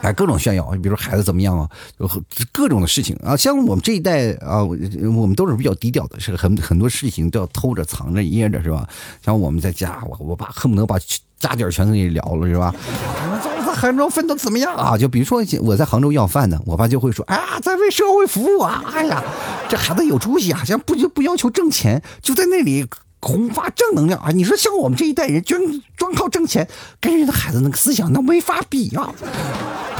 [0.00, 1.68] 哎，各种炫耀，你比如说孩子怎么样啊，
[2.52, 3.36] 各种的事情啊。
[3.36, 8.88] 像我们这一代啊，我们都是比较低调的，是很很多事情都要偷着藏着掖着，是吧？
[9.24, 10.96] 像我们在家，我我爸恨不得把
[11.38, 12.74] 家底儿全给你聊了，是吧？
[13.66, 14.96] 在杭州奋斗怎么样啊？
[14.96, 18.82] 就比如说我在杭州要饭呢，我爸就会说：“哎呀，在为社会服务啊！
[18.92, 19.22] 哎呀，
[19.68, 20.64] 这孩子有出息啊！
[20.64, 22.86] 像不就不要求挣钱，就在那里。”
[23.20, 24.30] 弘发正能量啊！
[24.30, 25.60] 你说像我们这一代人，专
[25.96, 26.66] 专靠挣钱，
[27.00, 29.12] 跟人家孩子那个思想那没法比啊！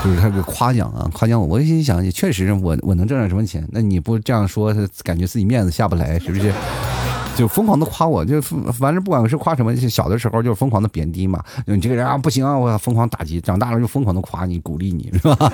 [0.05, 3.67] 就是他个夸奖啊，夸奖我，我心想也，确实我我能挣点什么钱？
[3.73, 6.53] 那你不这样说，感觉自己面子下不来，是不是？
[7.37, 15.53] 就疯狂的夸我，就反正不管是夸什么，小的时候就疯狂的贬低嘛，你这个人啊不行啊，我要疯狂打击；长大了就疯狂的夸你，鼓励你，是吧？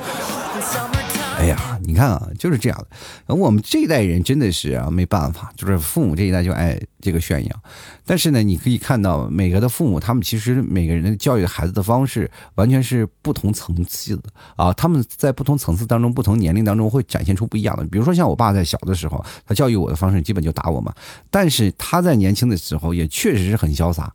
[1.36, 3.34] 哎呀，你看啊，就是这样的。
[3.34, 7.62] 我们这一代人真的是啊，没办法，就是父母这一代就爱这个炫耀。
[8.06, 14.22] 但是呢，你可以看到每个的父母，他们其实每个人的教育孩子的方式完全是不同层次的
[14.56, 14.72] 啊。
[14.72, 17.84] 他们在不同层次当中、不同年龄当中会展现出不一样的。
[17.86, 20.94] 比如说像我爸在小的时候，他教育我的方式基本就打我嘛。
[21.30, 24.12] 但是他在年轻的时候也确实是很潇洒。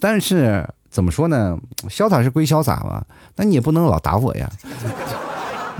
[0.00, 1.56] 但是怎么说呢？
[1.88, 3.04] 潇洒是归潇洒嘛，
[3.36, 4.50] 那你也不能老打我呀。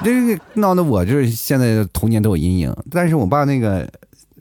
[0.04, 2.74] 这个闹得我就是现在童年都有阴影。
[2.90, 3.88] 但是我爸那个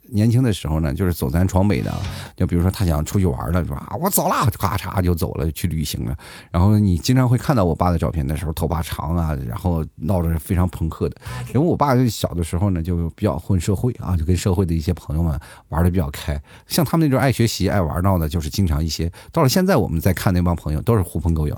[0.09, 1.91] 年轻的时候呢，就是走南闯北的，
[2.35, 6.15] 就比如说他想出去玩了，说啊我走了，咔嚓就走了去旅行了。
[6.51, 11.15] 然后你经常会看到我爸的照片，那时候头发长啊，然后闹着是非常朋克的。
[11.47, 15.37] 因为我爸小的时候呢，就比较混社会啊，就跟社会的一些朋友们
[15.69, 16.39] 玩的比较开。
[16.67, 19.11] 像他们那种爱学习、爱玩闹的，就是经常一些。
[19.31, 21.57] 到了现在，我们再看那帮朋友，都是狐朋狗友。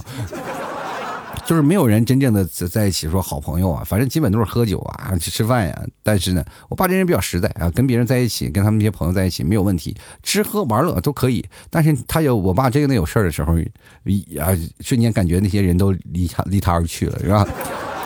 [1.45, 5.83] 就是没有人真正的在在一起说好朋友啊，反正基本都是喝酒啊，去 吃饭呀。
[6.03, 11.45] 但是呢，我爸这人比较实在啊，跟别人在一起，跟他们那些朋友在一起没有问题，吃喝玩乐都可以。
[11.69, 13.57] 但是他有我爸真的有事儿的时候，
[14.03, 14.49] 一啊，
[14.81, 17.47] 瞬间感觉那些人都离他离他而去了，是吧？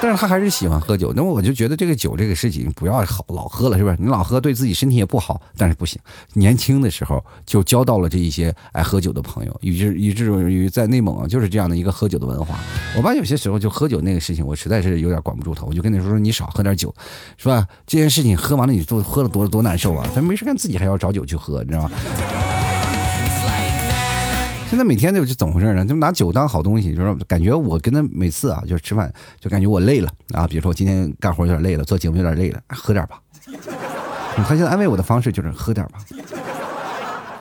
[0.01, 3.95] 但是他还是喜欢喝酒，那么我就觉得这个酒这个事情不要好老喝了，是不是？
[3.99, 5.39] 你老喝对自己身体也不好。
[5.55, 6.01] 但是不行，
[6.33, 12.57] 年轻的时候就交到了这一些爱喝酒的朋友，以致以至于在内蒙，就是这样的一个喝酒的文化。
[12.97, 16.93] 我爸有些时候就喝酒那个事情，我实在是有点管不住他，我就跟他说说你少喝点酒，
[17.37, 17.67] 是吧？
[17.85, 20.09] 这件事情喝完了你都喝了多多难受啊！
[20.15, 21.91] 咱没事干自己还要找酒去喝，你知道吗？
[24.71, 25.85] 现在每天就就怎么回事呢？
[25.85, 30.47] 就拿酒当好东西，就是感觉我跟他每次啊，就是吃饭就感觉我累了啊。
[30.47, 33.19] 比如说我今天干活有点累了，做节目有点累了，喝点吧。
[34.37, 35.99] 他现在安慰我的方式就是喝点吧。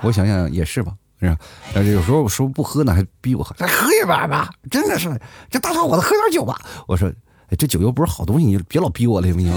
[0.01, 1.37] 我想想也是吧，是吧？
[1.73, 4.51] 但是有时候我说不喝呢，还逼我喝，再喝一碗吧。
[4.69, 5.09] 真的是
[5.49, 6.61] 这大小伙子喝点酒吧。
[6.89, 7.09] 我说，
[7.57, 9.53] 这酒又不是好东西，你别老逼我了，行不行？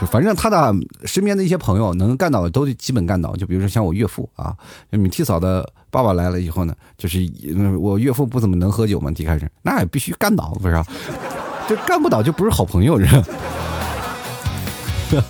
[0.00, 0.72] 就反正他的
[1.04, 3.34] 身边的一些朋友能干倒的都基本干倒。
[3.36, 4.56] 就比如说像我岳父啊，
[4.90, 5.68] 米替嫂的。
[5.90, 7.18] 爸爸来了以后呢，就是
[7.80, 10.74] 我岳父不怎么能喝酒嘛，一开始那也必须干倒，不是？
[11.66, 13.06] 就干不倒就不是好朋友，是。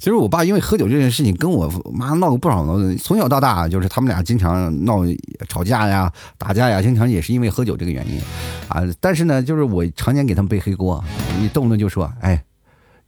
[0.00, 5.02] 其实我爸因为喝酒这件事情跟我妈闹过不少矛盾，从小到大就是他们俩经常闹
[5.48, 8.20] 吵架呀、打架呀，经常也是因为喝酒这个原因
[8.66, 8.82] 啊。
[8.98, 11.00] 但是呢，就是我常年给他们背黑锅，
[11.38, 12.42] 你动不动就说，哎，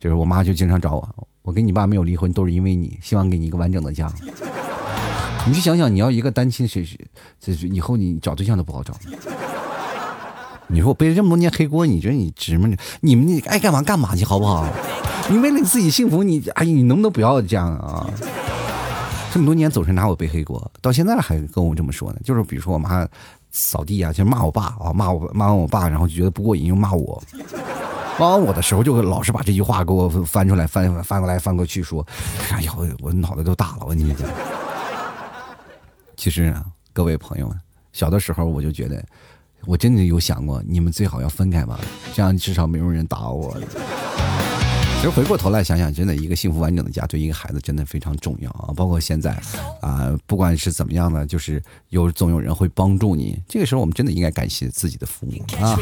[0.03, 1.09] 就是我妈就经常找我，
[1.43, 4.13] 我跟你爸没有离婚都是因为你，希望给你一个完整的家。
[5.47, 6.99] 你去想想，你要一个单亲，谁谁，
[7.39, 8.93] 这以后你找对象都不好找。
[10.67, 12.69] 你说我背了这么多年黑锅，你觉得你值吗？
[13.01, 14.67] 你们你爱干嘛干嘛去，好不好？
[15.31, 18.05] 你为了你自己幸福，你哎，你能不能不要这样啊？
[19.33, 22.19] 这么多年总是拿我背黑锅，到现在还跟我这么说呢。
[22.25, 23.07] 就是比如说我妈
[23.53, 27.23] 扫地啊，就骂我爸啊，骂我骂完我爸，然后就觉得不过瘾，又骂我。
[28.19, 32.07] 骂我的时候，就老是把这句话给我翻出来，翻翻过来翻过去说
[32.53, 34.29] ：“哎呀，我我脑袋都大了，我跟你讲。”
[36.17, 37.59] 其实啊，各位朋友们，
[37.93, 39.03] 小的时候我就觉得，
[39.67, 41.81] 我真的有想过，你们最好要分开吧，
[42.15, 43.57] 这样至少没有人打我。
[45.03, 48.71] 其实回过头来想想，真的一个幸福完整的家对一个孩子真的非常重要啊！
[48.77, 49.33] 包括现在，
[49.81, 53.37] 啊，不管是怎么样的，就是有总有人会帮助你。
[53.49, 55.77] 这个时候，我们真的应该感谢自己的父母啊！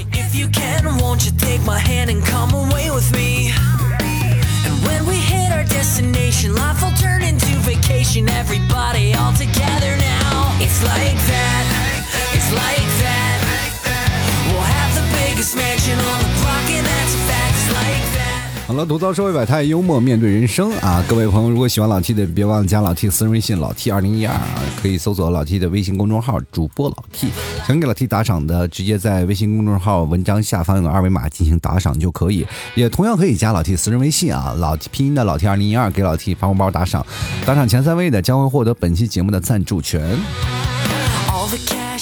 [18.70, 21.04] 好了，吐槽社会百态，幽默面对人生啊！
[21.08, 24.46] 各位朋友，如果喜欢老 T 的，别忘了加老 T 私人微信老 T 二零一二啊，
[24.80, 27.30] 可以搜索老 T 的微信公众号主播老 T。
[27.66, 37.04] 想给老 T 打赏的，直接在微信公众号文章下方有个二维码进行打赏就可以，也同样可以加老 T 私人微信啊，老 T 拼音的老 T 二零一二给老 T 发红包打赏，
[37.44, 40.16] 打赏前三位的将会获得本期节目的赞助权。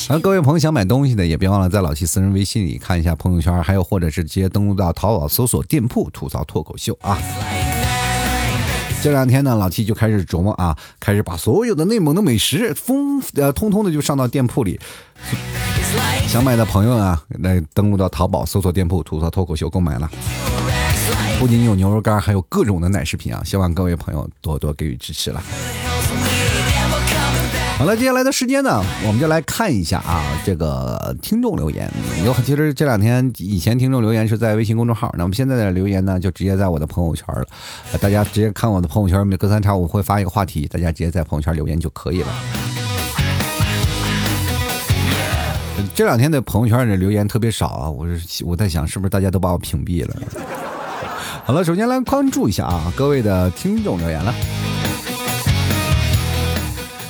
[0.09, 7.19] 啊，各位朋友想买东西的也别忘了在老七私人微信里看一下朋友圈，还有或者是直接登录到淘宝搜索店铺吐槽脱口秀啊。
[9.03, 14.81] 这两天呢，老七就开始琢磨啊，开始把所有的内蒙的美食丰呃通通的就上到店铺里。
[16.27, 20.11] 想买的朋友啊，来登录到淘宝搜索店铺吐槽脱口秀购买了。
[21.39, 25.43] 不仅有牛肉干，还有各种的奶食品啊，希望各位朋友多多给予支持了。
[27.79, 31.89] 好了，接下来的时间呢，我们就来看一下啊，这个听众留言。
[32.25, 37.47] 有其实这两天以前听众留言是在微信公众号，那么现在的留言呢，就直接在我的朋友圈了。
[38.01, 42.29] 大家直接看我的朋友圈，隔三差五会发一个话题，大家直接在朋友圈留言就可以了。
[45.95, 50.17] 这两天的朋友圈的留言特别少啊，我是我在想，是不是大家都把我屏蔽了？
[51.45, 54.35] 好了，首先来关注一下啊，各位的听众留言了。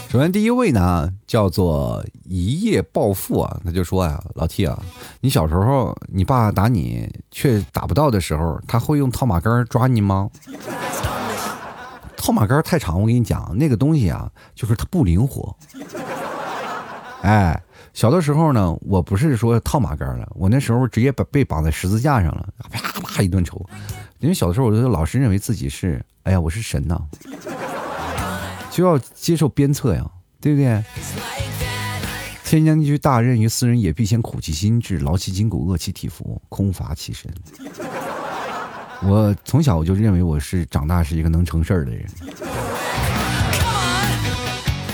[0.08, 4.82] 首先，第一位呢叫做一夜暴富啊，他就说啊，老 T 啊，
[5.20, 10.30] 你小时候你爸打你却打不到的时候，他会用套马杆抓你吗？
[12.16, 15.54] 套马杆太长，我跟你讲，那个东西啊，就是它不灵活。
[17.20, 23.62] 哎，小的时候呢，我不是说套马杆了，我那时候直接把被绑在十字架上了，啪啪一顿抽。
[24.20, 26.98] 因为小的时候我就老是认为自己是，哎呀，我是神呐。
[28.78, 30.08] 就要接受鞭策呀，
[30.40, 30.84] 对不对？
[32.44, 37.28] 天将军大任于斯人也，必先苦其心志，劳其筋骨，饿其体肤，空乏其身。
[39.02, 42.06] 我从小我就认为我是长大是一个能成事儿的人。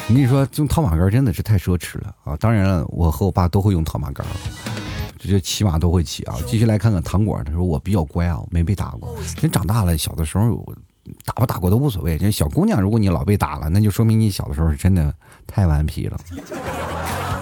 [0.09, 2.35] 我跟你说，用套马杆真的是太奢侈了啊！
[2.39, 4.27] 当然了，我和我爸都会用套马杆，
[5.19, 6.37] 这就骑马都会骑啊。
[6.47, 9.15] 继续来看看糖果，他说我比较乖啊，没被打过。
[9.43, 10.75] 人长大了，小的时候。
[11.25, 12.17] 打不打过都无所谓。
[12.19, 15.15] 这小姑娘，如果你老被打了，那就说明你小的时候是真的
[15.47, 16.19] 太顽皮了。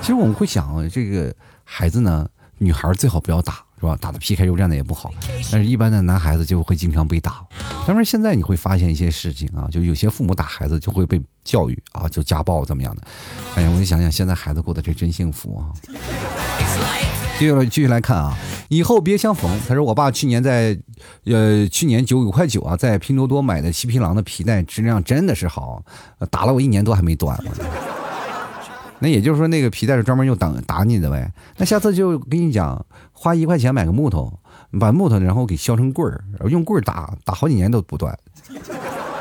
[0.01, 3.98] 其实我们会想，这个孩子呢，女孩最好不要打，是吧？
[4.00, 5.12] 打的皮开肉绽的也不好。
[5.50, 7.44] 但是，一般的男孩子就会经常被打。
[7.84, 13.02] 当然，现在你会发现一些事情啊，就有些父母打孩子就会被教育啊，就家暴怎么样的。
[13.56, 15.74] 哎呀，我就想想，现在孩子过得这真幸福啊。
[17.40, 19.50] 接下来继续来看啊，以后别相逢。
[19.66, 20.78] 他说我爸去年在，
[21.24, 25.82] 呃，去年九九块九啊，在拼多多买的七匹狼的皮带，质量真的是好，
[26.30, 27.36] 打了我一年多还没断。
[29.02, 31.28] 那也就是说，那个皮带是专门用打打你的呗。
[31.56, 34.32] 那下次就跟你讲，花一块钱买个木头，
[34.78, 38.16] 把木头然后给削成棍儿，用棍儿打，打好几年都不断。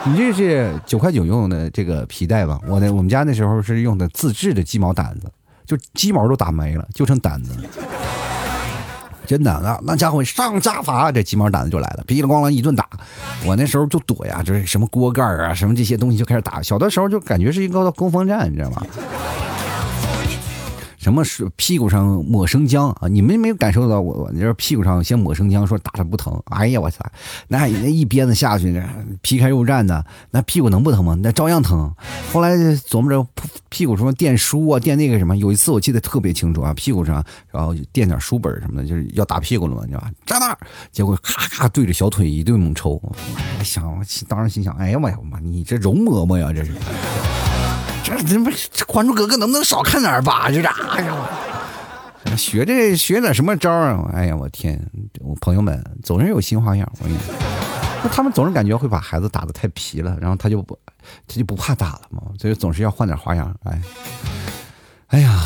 [0.05, 2.59] 你这是九块九用的这个皮带吧？
[2.67, 5.31] 我那我们家那时候是用的自制的鸡毛掸子。
[5.65, 7.69] 就鸡毛都打没了，就剩掸子了。
[9.25, 12.89] 真的，那那家伙上家法，这鸡毛掸子就来了，噼里咣啷一顿打。
[13.45, 16.61] 我那时候就躲呀，就是什么锅盖啊，什么这些东西就开始打。
[16.61, 18.85] 小的时候就感觉是一个攻防战，你知道吗？
[21.01, 23.07] 什么是屁股上抹生姜啊？
[23.07, 26.39] 你们没有感受到我我这屁股上先抹生姜，说打的不疼？
[26.45, 27.03] 哎呀，我操！
[27.47, 28.87] 那那一鞭子下去，那
[29.23, 31.17] 皮开肉绽的，那屁股能不疼吗？
[31.23, 31.91] 那照样疼。
[32.31, 33.27] 后来琢磨着
[33.69, 35.35] 屁股什么垫书啊，垫那个什么。
[35.37, 40.11] 有一次我记得特别清楚啊，屁股上然后垫点书本什么的，就是要打屁股了嘛，你知道吧？
[40.27, 40.57] 站那儿，
[40.91, 43.01] 结果咔咔对着小腿一顿猛抽。
[43.63, 43.83] 想，
[44.27, 46.73] 当时心想，哎呀妈呀妈，你这容嬷嬷呀，这是。
[48.03, 48.51] 这怎么
[48.87, 50.49] 《还珠格格》能不能少看点吧？
[50.49, 54.09] 就是哎呀，学这学点什么招啊？
[54.13, 54.79] 哎呀，我天！
[55.19, 56.89] 我朋友们总是有新花样。
[56.99, 57.17] 我跟你
[58.03, 60.77] 那他们总是感觉会把孩子打得太皮了，然后他就不，
[61.27, 63.55] 他就不怕打了嘛，所以总是要换点花样。
[63.63, 63.81] 哎，
[65.07, 65.39] 哎呀，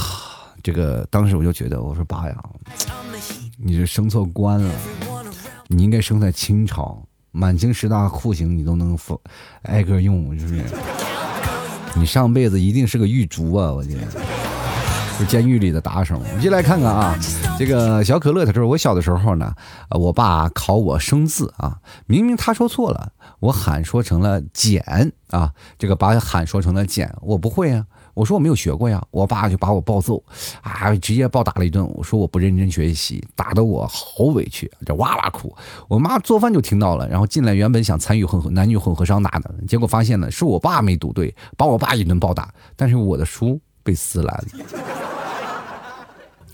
[0.63, 2.35] 这个当时我就觉得，我说爸呀，
[3.57, 4.73] 你这生错官了，
[5.67, 7.01] 你应该生在清朝，
[7.31, 8.97] 满清十大酷刑你都能
[9.63, 10.63] 挨个用，是不是？
[11.95, 14.01] 你上辈子一定是个狱卒啊，我觉得。
[15.17, 17.17] 是监狱里的打手，我们就来看看啊，
[17.57, 19.53] 这个小可乐他说，我小的时候呢，
[19.91, 27.85] 我爸考我生字啊，明明他说错了，我喊说成了简啊，这个把喊说成了简，我不会啊，
[28.15, 30.23] 我说我没有学过呀，我爸就把我暴揍
[30.61, 35.55] 啊，直接暴打了一顿，我说我不认真学习，打得我好委屈，这哇哇哭，
[35.87, 44.65] 我妈做饭就听到了，然后进来原本想参与混合男女混合商打的，结果发现呢是我爸没读对，把我爸一顿暴打，但是我的书被撕烂了。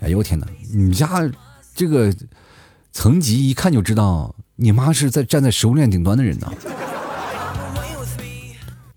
[0.01, 0.47] 哎呦天哪！
[0.73, 1.31] 你家
[1.75, 2.11] 这个
[2.91, 6.51] 层级一看就知道，你妈是在站在食物链顶端的人呢。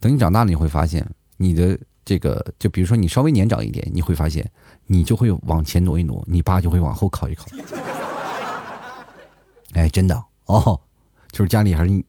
[0.00, 1.06] 等你长大了，你会发现，
[1.36, 4.48] 你的这个，就比如说你稍微年长一点，你会发现，
[4.86, 7.46] 你就会往前挪一挪，你爸就会往后靠一靠。
[9.72, 10.78] 哎，真的哦，
[11.32, 12.04] 就是家里还是你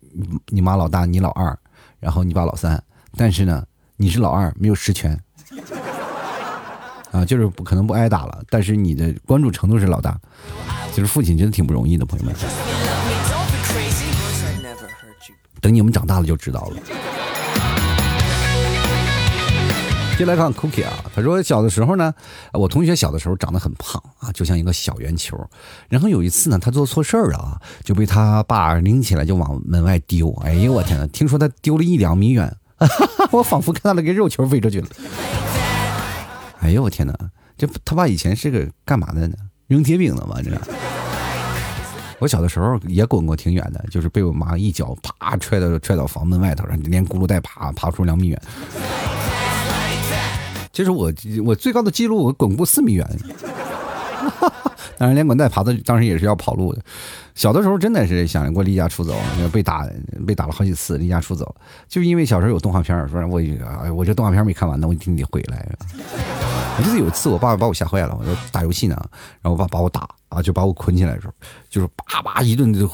[0.47, 1.57] 你妈老大，你老二，
[1.99, 2.81] 然后你爸老三，
[3.17, 3.65] 但是呢，
[3.95, 5.19] 你是老二，没有实权。
[7.11, 10.19] 啊，就是不可能不挨打了，但是你的关注程度是老大。
[10.93, 12.35] 就是父亲真的挺不容易的，朋友们。
[15.61, 16.77] 等你们长大了就知道了。
[20.17, 22.13] 接来看 Cookie 啊，他说小的时候呢，
[22.53, 25.37] 我同学小的时候长得很胖啊，就像一个小圆球。
[25.89, 30.31] 然后有一次呢，他做错事儿了啊，就被他爸拎起来就往门外丢。
[30.43, 32.55] 哎呦我天呐，听说他丢了一两米远，
[33.29, 34.87] 我仿佛看到了个肉球飞出去了。
[36.61, 37.13] 哎呦我天哪！
[37.57, 39.35] 这他爸以前是个干嘛的呢？
[39.67, 40.37] 扔铁饼的吗？
[40.41, 40.49] 这
[42.19, 48.41] 我小的时候也滚过挺远的，就是被我妈一脚啪踹到踹到房门外头，连轱辘带爬爬出两米远。
[50.75, 51.09] 其实我
[51.45, 53.19] 我最高的记录我滚过四米远，
[54.99, 56.81] 当然连滚带爬的，当时也是要跑路的。
[57.33, 59.15] 小的时候真的是想过离家出走，
[59.53, 59.87] 被打
[60.27, 61.55] 被打了好几次，离家出走，
[61.87, 63.41] 就因为小时候有动画片，说我
[63.81, 65.65] 哎我这动画片没看完呢，我一定得回来。
[66.77, 68.97] 我记得有一次，我爸爸把我吓坏了，我说打游戏呢，
[69.41, 71.33] 然后我爸把我打啊，就把我捆起来的时候，
[71.69, 72.85] 就是叭叭一顿就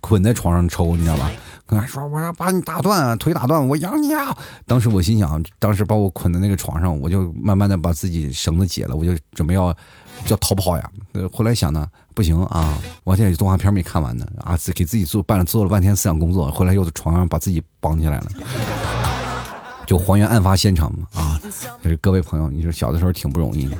[0.00, 1.30] 捆在床上抽，你知道吧？
[1.66, 4.36] 跟他说我要把你打断，腿打断，我养你啊！
[4.66, 9.76] 当时我心想，当时把我捆在那个床上，我就慢慢的把自己绳子解了，我就准备要
[10.28, 10.90] 要逃跑呀。
[11.12, 18.26] 呃后来想呢，不行啊，我现在动画片没看完呢啊，自给自己做办了做了半天思想工作，后来又在床上把自己绑起来了。
[19.86, 21.40] 就还原案发现场嘛啊！
[21.80, 23.76] 就是各位朋友，你说小的时候挺不容易的。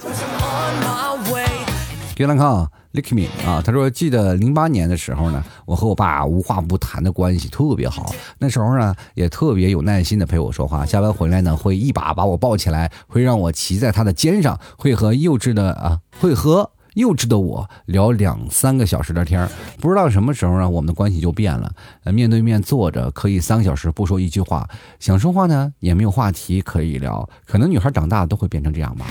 [2.15, 8.13] 给大家看啊，Look me 啊，他说记得零八年的时候呢，我和我爸无话不谈的关系特别好。
[8.39, 10.85] 那时候呢，也特别有耐心的陪我说话。
[10.87, 16.71] 下班回来呢，会一把把我抱起来，会让我骑在他的肩上，会和幼稚的啊，会和。
[16.97, 19.51] 幼稚的我聊两三个小时的天儿
[19.83, 21.71] 不知道什么时候呢，我们的关系就变了。
[22.05, 24.67] 面对面坐着可以三个小时不说一句话，
[24.99, 27.29] 想说话呢也没有话题可以聊。
[27.45, 29.05] 可能女孩长大都会变成这样吧？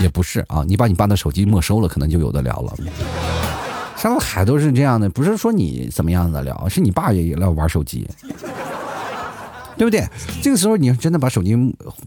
[0.00, 2.74] 也不是啊，你把你爸的手机没收了，可能就有的聊了。
[3.96, 8.08] 上海都是这样的，不是说你怎么样的聊，是你爸也要玩手机，
[9.76, 10.08] 对不对？
[10.42, 11.54] 这个时候你真的把手机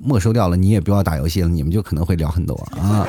[0.04, 3.08] 没收掉了，你也不要打游戏了，你们就可能会聊很多啊。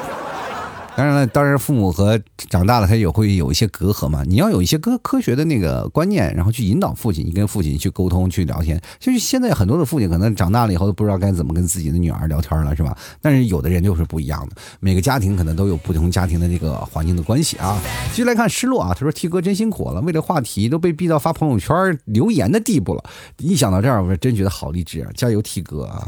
[0.97, 4.23] 当然了，当然父母和长大了他也会有一些隔阂嘛。
[4.25, 8.81] 你要有一些科科学的那个观念，然后去引导父亲，你跟父亲去沟通去聊天。
[9.01, 12.97] 就是现在很多的父亲可能长大了以后都不知道该怎么跟自己的女儿聊天了，是吧？
[13.21, 17.77] 但是有的人就是不一样的，每个家庭可能都有不同家庭的这个环境的关系啊。
[18.11, 23.03] 继续来看失落啊，他说 T 哥真辛苦了，为了话题都被逼到发朋友圈留言的地步了。
[23.39, 25.11] 一想到这儿，我真觉得好励志啊！
[25.17, 26.07] 加油，T 哥啊！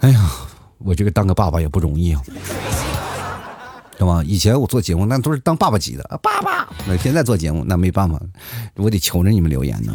[0.00, 0.30] 哎呀，
[0.78, 2.22] 我这个当个爸爸也不容易啊。
[3.98, 4.22] 是吧？
[4.24, 6.68] 以前我做节目那都是当爸爸级的，爸爸。
[6.86, 8.20] 那现在做节目那没办法，
[8.76, 9.92] 我得求着你们留言呢，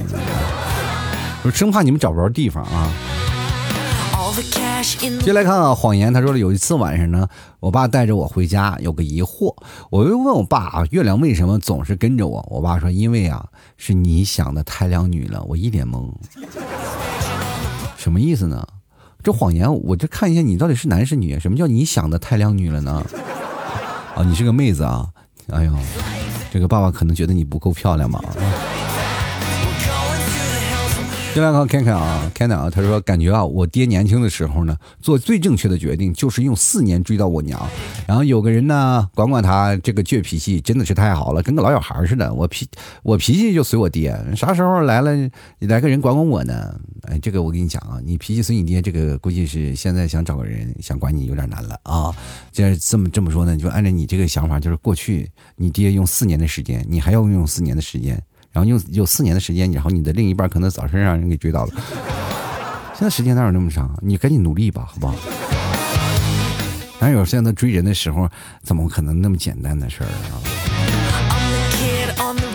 [1.43, 2.91] 我生怕你们找不着地方啊。
[5.21, 6.11] 接来看啊，谎言。
[6.11, 7.27] 他说了，有一次晚上呢，
[7.59, 9.55] 我爸带着我回家，有个疑惑，
[9.89, 12.45] 我又问我爸啊，月亮为什么总是跟着我？
[12.49, 13.45] 我爸说，因为啊，
[13.77, 15.41] 是你想的太靓女了。
[15.43, 16.09] 我一脸懵，
[17.95, 18.67] 什么意思呢？
[19.21, 21.39] 这谎言，我这看一下你到底是男是女？
[21.39, 23.05] 什么叫你想的太靓女了呢？
[24.15, 25.07] 啊，你是个妹子啊！
[25.49, 25.73] 哎呦，
[26.51, 28.21] 这个爸爸可能觉得你不够漂亮吧？
[31.33, 37.59] 进来看看看啊，看看啊，他说感觉啊，我爹年轻的时候呢，做最正确的决定就是用四年追到我娘，
[38.07, 42.31] 然后有个人呢管管他这个倔脾气真的是太好了，跟个老小孩似的。
[42.31, 42.67] 我脾
[43.01, 45.11] 我脾气就随我爹，啥时候来了
[45.61, 46.79] 来个人管管我呢？
[47.01, 52.15] 哎，这个我跟你讲啊，你脾气随你爹，这个估计是现在想找个人想管你有点难了啊。
[52.51, 58.21] 既然这么这么说呢，就按照你这个想法，就是过去你爹用四年的时间，你还要用四年的时间。
[58.53, 61.71] 然后用有四年的时间，然后你的另一半可能早晨让人给追到了。
[62.93, 63.93] 现在时间哪有那么长？
[64.01, 65.15] 你赶紧努力吧，好不好？
[66.99, 68.29] 哪有现在追人的时候？
[68.61, 70.39] 怎么可能那么简单的事儿啊？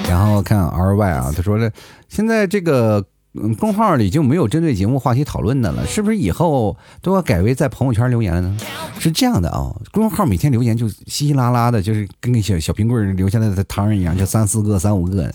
[0.09, 1.71] 然后看 R Y 啊，他说了，
[2.09, 3.05] 现在这个。
[3.35, 8.57] 嗯，公号里就没有针对节目话题讨论的了，是不是以后都要改为在朋友圈留言了呢？
[8.99, 15.31] 是这样的啊，公号每天留言就稀稀拉拉的，就是跟个小小冰棍留下来的汤一样，就三四个、三五个。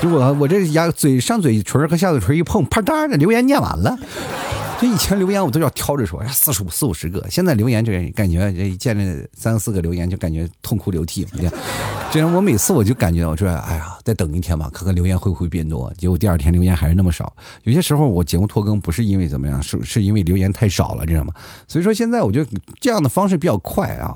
[0.00, 3.96] 结果我这牙嘴上嘴唇和下嘴唇一碰，啪嗒的留言念完了。
[4.78, 11.26] 这以前留言我都要挑着说，四十五四五十个，现在留言这感觉这一见着三四个留言就感觉痛哭流涕。
[12.12, 15.90] 这样我每次我就感觉我说，哎呀，再等一天吧，看看留言会不会变多。
[15.96, 17.34] 结果第二天留言还是那么少。
[17.62, 21.32] 有些时候我节目拖更不是因为怎么样，是 是因为留言太少了，知道吗？
[21.66, 24.14] 所以说现在我觉得这样的方式比较快啊，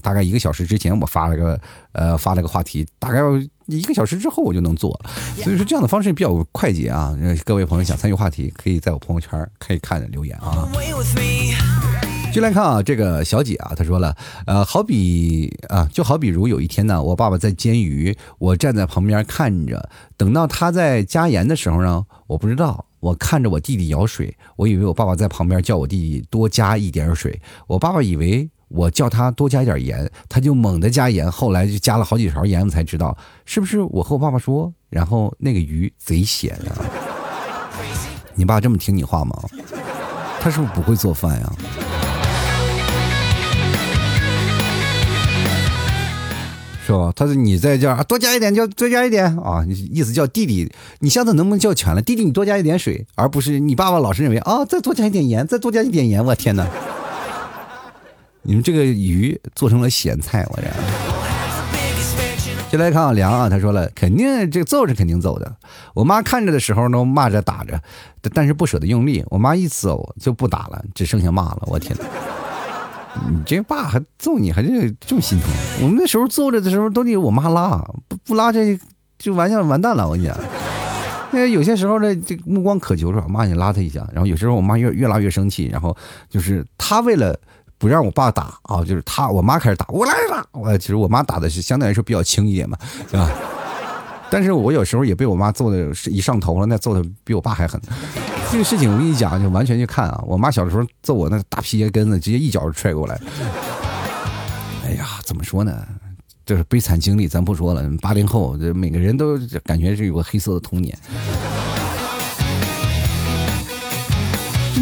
[0.00, 1.60] 大概一个小时之前我发了个
[1.92, 3.20] 呃发了个话题，大概。
[3.66, 5.00] 一个小时之后我就能做，
[5.36, 7.16] 所以说这样的方式比较快捷啊。
[7.44, 10.68] 各位朋友想参与话题，可以在我朋友圈可以看留言啊。
[12.32, 28.48] 就来看啊，这个小姐啊，她说了，呃，好比啊，就好比如有一天呢，我爸爸在煎鱼，我站在旁边看着，等到他在加盐的时候呢，我不知道，我看着我弟弟舀水，我以为我爸爸在旁边叫我弟弟多加一点水，我爸爸以为。
[28.72, 36.80] 我叫他多加一点盐，他就猛地加盐，后来就加了好几勺盐，我才知道是不是我和我爸爸说，然后那个鱼贼咸啊！
[38.34, 39.36] 你爸这么听你话吗？
[40.40, 41.52] 他是不是不会做饭呀？
[46.84, 47.12] 是吧？
[47.14, 49.64] 他说你在这儿多加一点，就多加一点啊！
[49.68, 52.02] 意思叫弟弟，你下次能不能叫全了？
[52.02, 56.66] 弟弟，你多加一点水，而不是你爸爸老是认为啊，再多加一点盐，再多加一点盐，我天哪！
[58.44, 60.66] 你们这个鱼做成了咸菜，我这。
[62.70, 65.54] 就来看啊，梁啊，他说了，肯定这个揍是肯定揍的。
[65.94, 67.80] 我妈看着的时候呢，骂着打着，
[68.32, 69.22] 但是不舍得用力。
[69.28, 71.62] 我妈一走就不打了，只剩下骂了。
[71.66, 71.94] 我天！
[73.28, 75.48] 你这爸还揍你，还是这么心疼？
[75.82, 77.76] 我们那时候揍着的时候都得我妈拉，
[78.08, 78.76] 不不拉这
[79.18, 80.08] 就完完蛋了。
[80.08, 80.36] 我跟你讲，
[81.30, 83.26] 那有些时候呢，这目光渴求是吧？
[83.28, 84.08] 妈，你拉他一下。
[84.12, 85.94] 然后有时候我妈越越拉越生气，然后
[86.28, 87.38] 就是他为了。
[87.82, 90.46] 不让我爸打啊，就是他，我妈开始打，我来打。
[90.52, 92.78] 我其实我妈打的是相对来说比较轻一点嘛，
[93.10, 93.28] 对吧？
[94.30, 97.80] 但是我有时候也被我妈揍的，一上头了，那揍的比我爸还狠。
[98.52, 100.22] 这个事情我跟你讲，就完全去看啊。
[100.24, 103.20] 我妈小的时候揍我那大皮鞋跟子，直接一脚就踹过来。
[104.84, 105.84] 哎呀，怎么说呢？
[106.46, 107.82] 就是悲惨经历，咱不说了。
[108.00, 110.96] 八零后，这每个人都感觉是有个黑色的童年。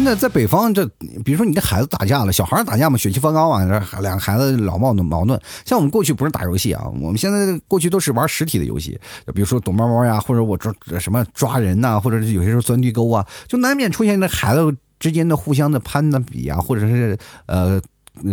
[0.03, 0.83] 那在北方，这
[1.23, 5.39] 比如说你跟孩子打架了，小孩打架嘛，血气方刚嘛，这两个孩子老矛盾矛盾。
[5.63, 8.99] 像我们过去不是打游戏啊，我们现在过去都是玩实体的游戏，
[9.33, 17.79] 比如说躲猫猫呀，或者我抓什么抓人呐，或者是有些时候钻地沟啊，就难免出现那孩子之间的互相的攀的比啊，或者是呃。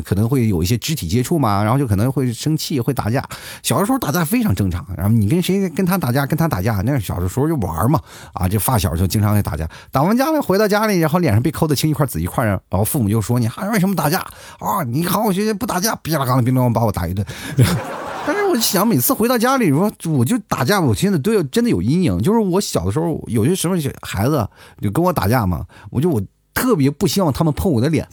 [0.05, 3.25] 可能会有一些肢体接触嘛，然后就可能会生气，会打架。
[3.63, 4.85] 小的时候打架非常正常。
[4.97, 8.01] 然后你跟谁跟他打架，跟他打架，那小的时候就玩嘛，
[8.33, 9.69] 啊，这发小就经常会打架。
[9.91, 14.19] 打完架了回到家里，然后脸上被抠的青一块紫一块，然后父母就说你还为什么打架
[14.59, 14.83] 啊？
[14.87, 17.25] 你好好学习不打架，哔啦嘎啦哔啦把我打一顿。
[18.27, 22.21] 但是我想每次回到家里说我就打架，我现在都有真的有阴影。
[22.21, 24.47] 就是我小的时候有些时候孩子
[24.83, 26.21] 就跟我打架嘛，我就我
[26.53, 28.07] 特别不希望他们碰我的脸。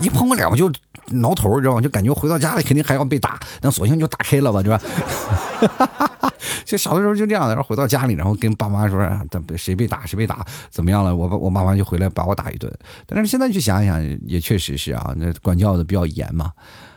[0.00, 0.70] 一碰我脸我就
[1.08, 1.80] 挠头，知道吗？
[1.80, 4.80] 就感觉回到家里肯定还要被打，那索性就打开了吧，对吧？
[6.64, 9.22] 就小的时候就这样的，然后回到家里，然后跟爸妈说，啊
[9.56, 11.16] 谁被打谁被打，怎么样了？
[11.16, 12.70] 我我妈妈就回来把我打一顿。
[13.06, 16.52] 但是现在去想一想，也确实是啊，那管教的比较严嘛。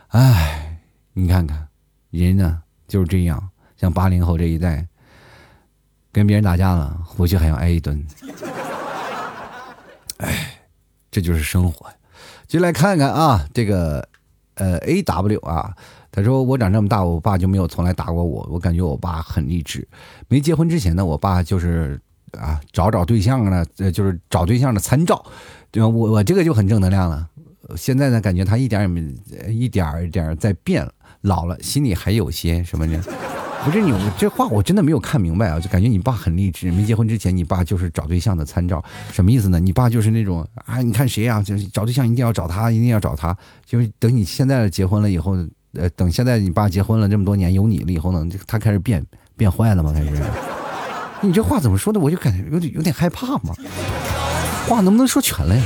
[0.09, 0.77] 唉，
[1.13, 1.67] 你看看
[2.09, 4.85] 人呢就是这样，像八零后这一代，
[6.11, 8.05] 跟别人打架了，回去还要挨一顿。
[10.17, 10.59] 唉，
[11.09, 11.89] 这就是生活。
[12.51, 14.05] 进来看看啊，这个，
[14.55, 15.73] 呃，A W 啊，
[16.11, 19.87] 他说我长这么大，我爸就没有从来打过我，我感觉我爸很励志。
[20.27, 21.97] 没结婚之前呢，我爸就是
[22.37, 25.25] 啊，找找对象呢，呃，就是找对象的参照，
[25.71, 25.87] 对吧？
[25.87, 27.25] 我我这个就很正能量了。
[27.77, 29.01] 现在呢，感觉他一点也没
[29.47, 30.85] 一点一点在变，
[31.21, 33.01] 老了，心里还有些什么呢？
[33.63, 36.71] 不是你这话我真的没有看明白啊，就感觉你爸很励志。
[36.71, 39.59] 没结婚之前，你爸就是找对象的参照，什么意思呢？
[39.59, 43.37] 你爸就是那种啊，你看谁啊，就是找对象一定要找他，一定要找他。
[43.65, 45.37] 就是等你现在结婚了以后，
[45.73, 49.05] 呃，等现在你爸结婚了这么多年有你了以后呢，他开始变
[49.37, 49.93] 变坏了吗？
[49.93, 50.23] 开始？
[51.21, 51.99] 你这话怎么说的？
[51.99, 53.53] 我就感觉有点有点害怕嘛。
[54.67, 55.63] 话能不能说全了呀？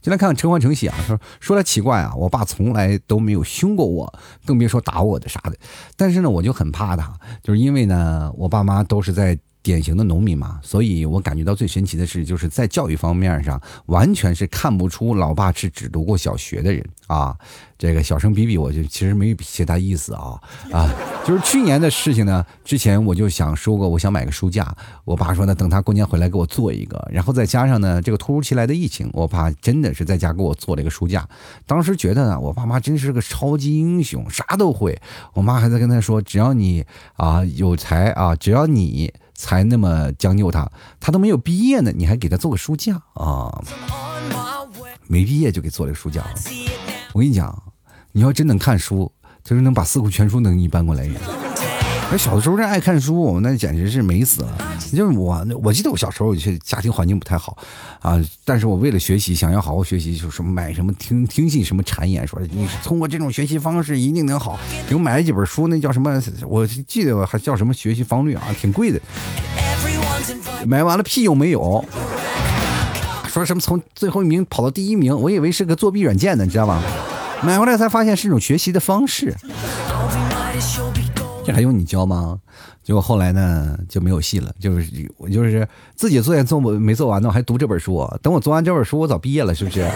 [0.00, 4.12] 就来看看陈欢成喜啊，说说来奇怪啊，我爸从来都没有凶过我，
[4.46, 5.56] 更别说打我的啥的。
[5.96, 9.38] 但是呢，我就很怕他，就是因为呢，我爸妈都是在。
[9.62, 17.36] 典型的农民嘛，所以我感觉到最神奇的是，就是在教育方面上，完全是看不出老爸是只读过小学的人啊。
[17.76, 20.38] 这个小声比比，我就其实没其他意思啊
[20.70, 20.90] 啊，
[21.26, 22.44] 就是去年的事情呢。
[22.62, 24.74] 之前我就想说过，我想买个书架，
[25.06, 27.08] 我爸说呢，等他过年回来给我做一个。
[27.10, 31.26] 然后再加上呢，这个突如其来的疫情，我爸真的是在家给我做了一个书架。
[31.66, 35.00] 当时觉得呢，我爸妈真是个超级英雄，啥都会。
[35.32, 36.84] 我妈还在跟他说，只要你
[37.14, 39.10] 啊有才啊，只要你。
[39.40, 40.70] 才那么将就他，
[41.00, 43.50] 他都没有毕业呢，你还给他做个书架啊？
[45.06, 46.22] 没毕业就给做了个书架。
[47.14, 47.62] 我跟你讲，
[48.12, 49.10] 你要真能看书，
[49.42, 51.08] 就是能把四库全书能给你搬过来。
[52.10, 54.58] 那小的时候这爱看书，那简直是美死了。
[54.92, 57.56] 就是我，我记得我小时候有些家庭环境不太好
[58.02, 64.58] 啊，但是我为了学习，想要好好学习，就什么买什么听听信什么谗言，说你通过这种学习方式一定能好。
[64.88, 66.20] 又买了几本书，那叫什么？
[66.48, 69.00] 我记得还叫什么学习方略啊，挺贵的。
[70.66, 71.84] 买完了屁用没有，
[73.28, 76.82] 说什么从最后一名跑到第一名，我以为是个作弊软件呢，你知道吧？
[77.44, 79.32] 买回来才发现是一种学习的方式。
[81.44, 82.38] 这还用你教吗？
[82.82, 88.06] 结果后来呢就没有戏了，就是我就是自己作业做没做完呢，我还读这本书。
[88.22, 89.88] 等我做完这本书，我早毕业了，是不是？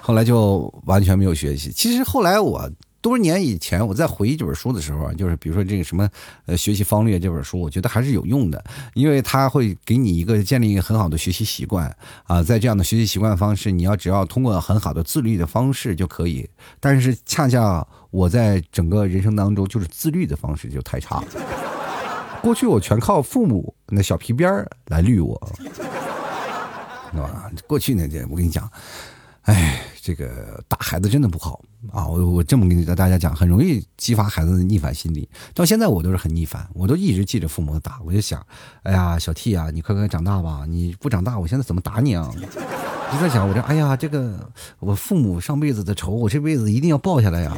[0.00, 1.70] 后来就完全没有学习。
[1.70, 2.70] 其实后来我
[3.00, 6.08] 多年以前我在回忆这本书的时候，就是比如说这个什么
[6.46, 8.62] 呃学习方略这本书，我觉得还是有用的，
[8.94, 12.42] 因为它会给你一个建立一个很好的学习习惯啊。
[12.42, 16.48] 在这样的学习习惯方式，你要只要通过很好的自律的方式就可以。
[16.78, 17.86] 但是恰恰。
[18.10, 21.26] 我在整个人生当中，就是自律的方式就太差了。
[22.42, 25.40] 过去我全靠父母那小皮鞭儿来律我，
[27.12, 27.50] 是吧？
[27.66, 28.70] 过去那这我跟你讲，
[29.42, 32.06] 哎，这个打孩子真的不好啊！
[32.06, 35.28] 我我这么跟大家讲，很容易激发孩子的逆反心理。
[35.54, 38.00] 到现在我都是很逆反，我都一直记着父母的打。
[38.04, 38.44] 我就想，
[38.84, 40.64] 哎呀，小 T 啊，你快快长大吧！
[40.66, 42.32] 你不长大，我现在怎么打你啊？
[43.12, 44.34] 就在想，我这哎呀，这个
[44.78, 47.52] 我父母上辈子的仇，我这辈子一定要报下来呀！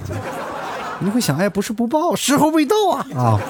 [0.98, 3.06] 你会想，哎，不是不报，时候未到啊！
[3.14, 3.40] 啊，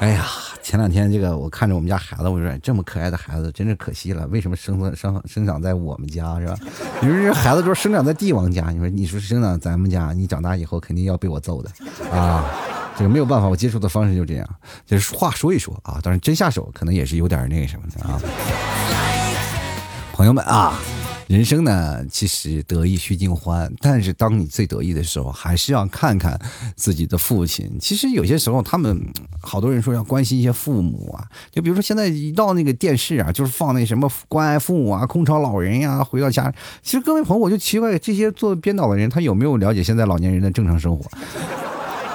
[0.00, 0.26] 哎呀，
[0.62, 4.26] 前两天这个我看着我们家孩子，我说这么可爱的孩子，真是可惜了。
[4.28, 6.56] 为什么生生生长在我们家是吧？
[7.00, 11.70] 你说这孩子都是生长在帝王家，你说你说生长咱们家，你长大以后肯定要被我揍的
[12.10, 12.46] 啊！
[12.96, 14.48] 这个没有办法，我接触的方式就这样，
[14.86, 18.18] 就是话说一说啊，当然真下手可能也是有点那个什么的啊，
[20.12, 20.72] 朋友们啊。
[21.28, 26.40] 人生呢，其实得意须尽欢，但是当你最得意的时候，还是要看看
[26.74, 27.70] 自己的父亲。
[27.78, 28.98] 其实有些时候，他们
[29.42, 36.50] 好多人说要关心一些父母啊，就比如说现在一到那个电视啊，就是放那什么关爱父母啊、空巢老人呀，回到家。
[36.82, 41.04] 其实各位朋友，我就奇怪，这些做编导的人，他有没有了解现在老年人的正常生活？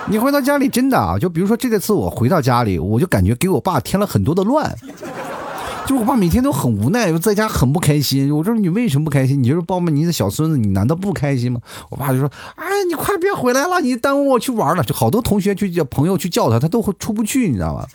[0.09, 4.76] 你回到家里真的啊，就比如说这次我回到家里，我就感觉给我爸添了很多的乱。
[5.86, 8.34] 就我爸每天都很无奈，在家很不开心。
[8.34, 9.41] 我说你为什么不开心？
[9.41, 11.59] 你就是抱抱你的小孙子，你难道不开心吗？
[11.89, 17.86] 我爸就说：“哎，你快别回来了，你耽误我去玩了。”就好多同学去叫朋友去叫他，他都会出不去，你知道吗？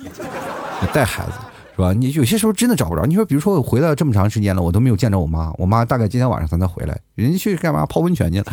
[0.93, 1.33] 带孩子
[1.75, 1.93] 是吧？
[1.95, 3.07] 你有些时候真的找不着。
[3.07, 7.87] 你说，比如说我回来这么长时间了，我都没有见着我妈，我妈大概今天晚上才能回来，人家去干嘛？
[7.87, 8.47] 泡温泉去了。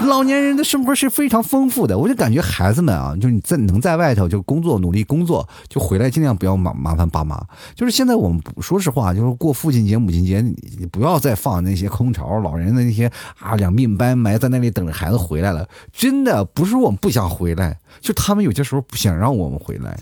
[0.00, 7.42] 老年人的生活是非常丰富的，我就感觉孩子们啊，就是你在能在外头就工作努力工作，就回来尽量不要麻麻烦爸妈。
[7.74, 10.40] 就是现在我们说实话，就是过父亲节、母亲节，
[10.78, 15.66] 你不要再放那些空巢老人的那些啊两鬓斑埋在那里等着孩子回来了。
[15.92, 19.98] 真的不是我们不想回来，就他们有些时候不想让我们回来。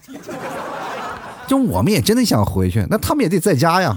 [1.46, 3.96] 就我们也真的想回去，那他们也得在家呀。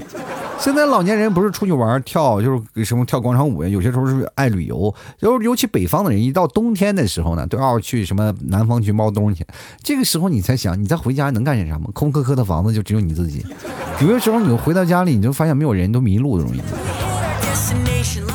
[0.60, 3.70] 现在老年人不是出去玩跳，就是什么跳广场舞呀。
[3.70, 9.46] 有些时候是爱旅游，尤尤其北方的人，一到冬天的时候呢，都要去什么南方去猫冬去。
[9.84, 11.88] 这个时候你才想，你再回家能干些什么？
[11.94, 13.46] 空壳壳的房子就只有你自己。
[14.02, 16.60] 有些时候你回到家里，你就发现没有人，都迷路的容易。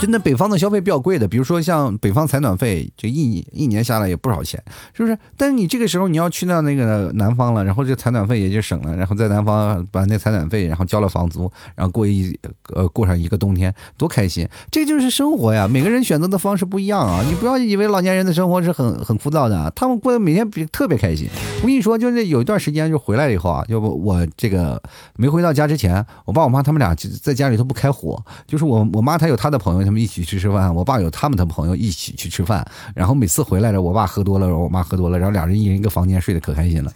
[0.00, 4.60] 真的，北方的消费比较贵的，比如说像北方采暖费，这一一年下来也不少钱，
[4.92, 5.16] 是不是？
[5.36, 12.36] 但是你这个时候你要去到那个南方了，然后这采暖费也就省了，然后在南方把那采暖费，然后交了房租，然后过一
[12.74, 14.48] 呃过上一个冬天，多开心！
[14.70, 21.28] 这就是生活呀，每个人选择的方式不一样啊，你不要以为老年人的生活是很很枯燥的，他们过得每天比特别开心。
[21.60, 24.82] 我跟你说，就是有一段时间就回来以后啊，要不我这个
[25.16, 36.90] 没回到家之前，我爸我妈他们俩就在家里头不开火，就是我我妈她有她的朋友，他们一起去吃饭，我爸有他们的朋友一起去吃饭，然后每次回来了，我爸喝多了，我妈喝多了，然后俩人一人一个房间睡得可开心了。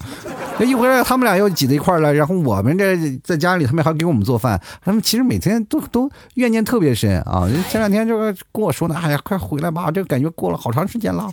[0.58, 7.46] 那一回来，他们俩又挤在一块了，然后我们这在家里，他们还给我们做饭，他们其实每天都都怨念特别深啊。
[7.68, 11.30] 前两天就跟我说呢，哎呀，快回来吧，这个感觉过了好长时间了。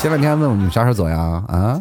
[0.00, 1.42] 前两天问我你啥时候走呀？
[1.48, 1.80] 啊？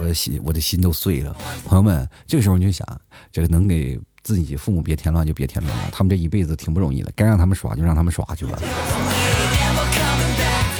[0.00, 1.34] 我的心，我的心都碎了。
[1.64, 2.86] 朋友们，这个时候你就想，
[3.32, 3.98] 这个能给
[4.28, 8.58] 自己父母别添乱就别添乱了，他们这一辈子挺不容易的，该让他们耍就让他们耍去吧。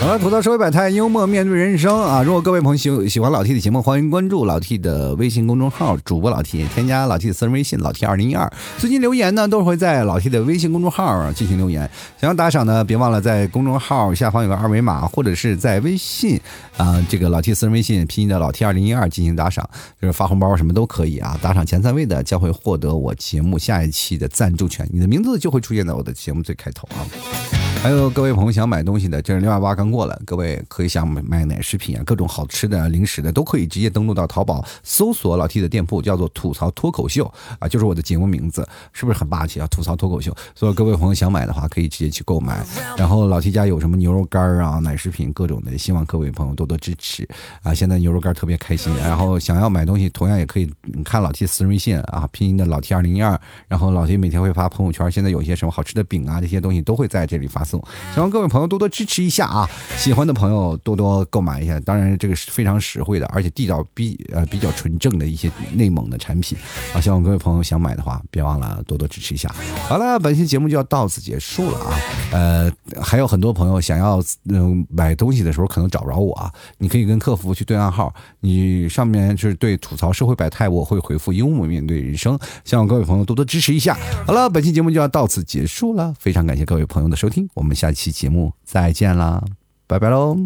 [0.01, 2.22] 好了，吐槽社会百态，幽默面对人生啊！
[2.22, 8.49] 如果各位朋友喜喜欢老 T 的节目，欢迎关注老 T 的微信公众号，主播老 T，添加老 T 的私人微信老 T 二零一二。
[8.78, 11.90] 最近留言呢，都会在老 T 的微信公众号进行留言。
[12.16, 16.40] 想要打赏呢，别忘了在公众号下方有个二维码，或者是在微信
[16.76, 19.68] 啊，这个老 T 私人微信拼音的老 T 二零一二进行打赏，
[20.01, 21.36] 就是发红包什么都可以啊。
[21.42, 27.67] 打赏前三位的将会获得我节目下一期的赞助权，你的名字就会出现在我的节目最开头啊。
[27.80, 39.66] 还有各位朋友想买东西的，这是六二八刚过了，各位可以想买奶食品啊，各种好吃的、零食的都可以直接登录到淘宝搜索老 T 的店铺，叫做吐槽脱口秀啊，就是我的节目名字，是不是很霸气啊？
[39.68, 42.66] 吐槽脱口秀，所以各位朋友想买的话，可以直接去购买。
[42.96, 47.26] 然后老 T 家有什么牛肉干啊、奶食品各种的，希望各位朋友多多支持
[47.62, 47.72] 啊！
[47.72, 50.68] 现在牛肉干特别开心，然后想要买东西，同样也可以
[51.04, 57.57] 看老 T 私人微信啊，拼音的老 T 二零一二，然后老 T 每天会发朋友圈，现在有些什么好吃的饼啊，这些东西都会在这里发。
[57.59, 57.82] 发送
[58.14, 59.68] 希望各位朋友多多支持一下啊！
[59.96, 61.78] 喜欢的朋友多多购买一下。
[61.80, 66.56] 当然，这个是非常实惠的，而且地道比呃比较纯正的一些内蒙的产品
[66.94, 67.00] 啊！
[67.00, 69.52] 希望各位朋友想买的话，别忘了多多支持一下。
[69.88, 71.98] 好了，本期节目就要到此结束了啊！
[72.32, 82.38] 呃，还有很多朋友想要嗯买东西的时候可能找不着我啊，你可以跟客服去对暗号，你上面就是对吐槽社会百态，我会回复幽默面对人生。
[82.64, 83.96] 希望各位朋友多多支持一下。
[84.26, 87.47] 好了，本期节目就要到此结束了，非常感谢各位朋友的收听。
[87.55, 89.42] 我们下期节目再见啦，
[89.86, 90.36] 拜拜喽！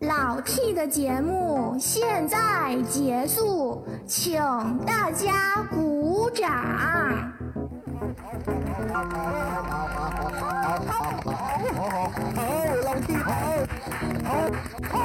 [0.00, 4.38] 老 T 的节目现在结束，请
[4.84, 6.50] 大家鼓掌。
[6.50, 6.98] 好，
[10.86, 11.14] 好，
[12.84, 13.30] 老 T 好，
[14.24, 14.30] 好，
[14.90, 14.98] 好，好，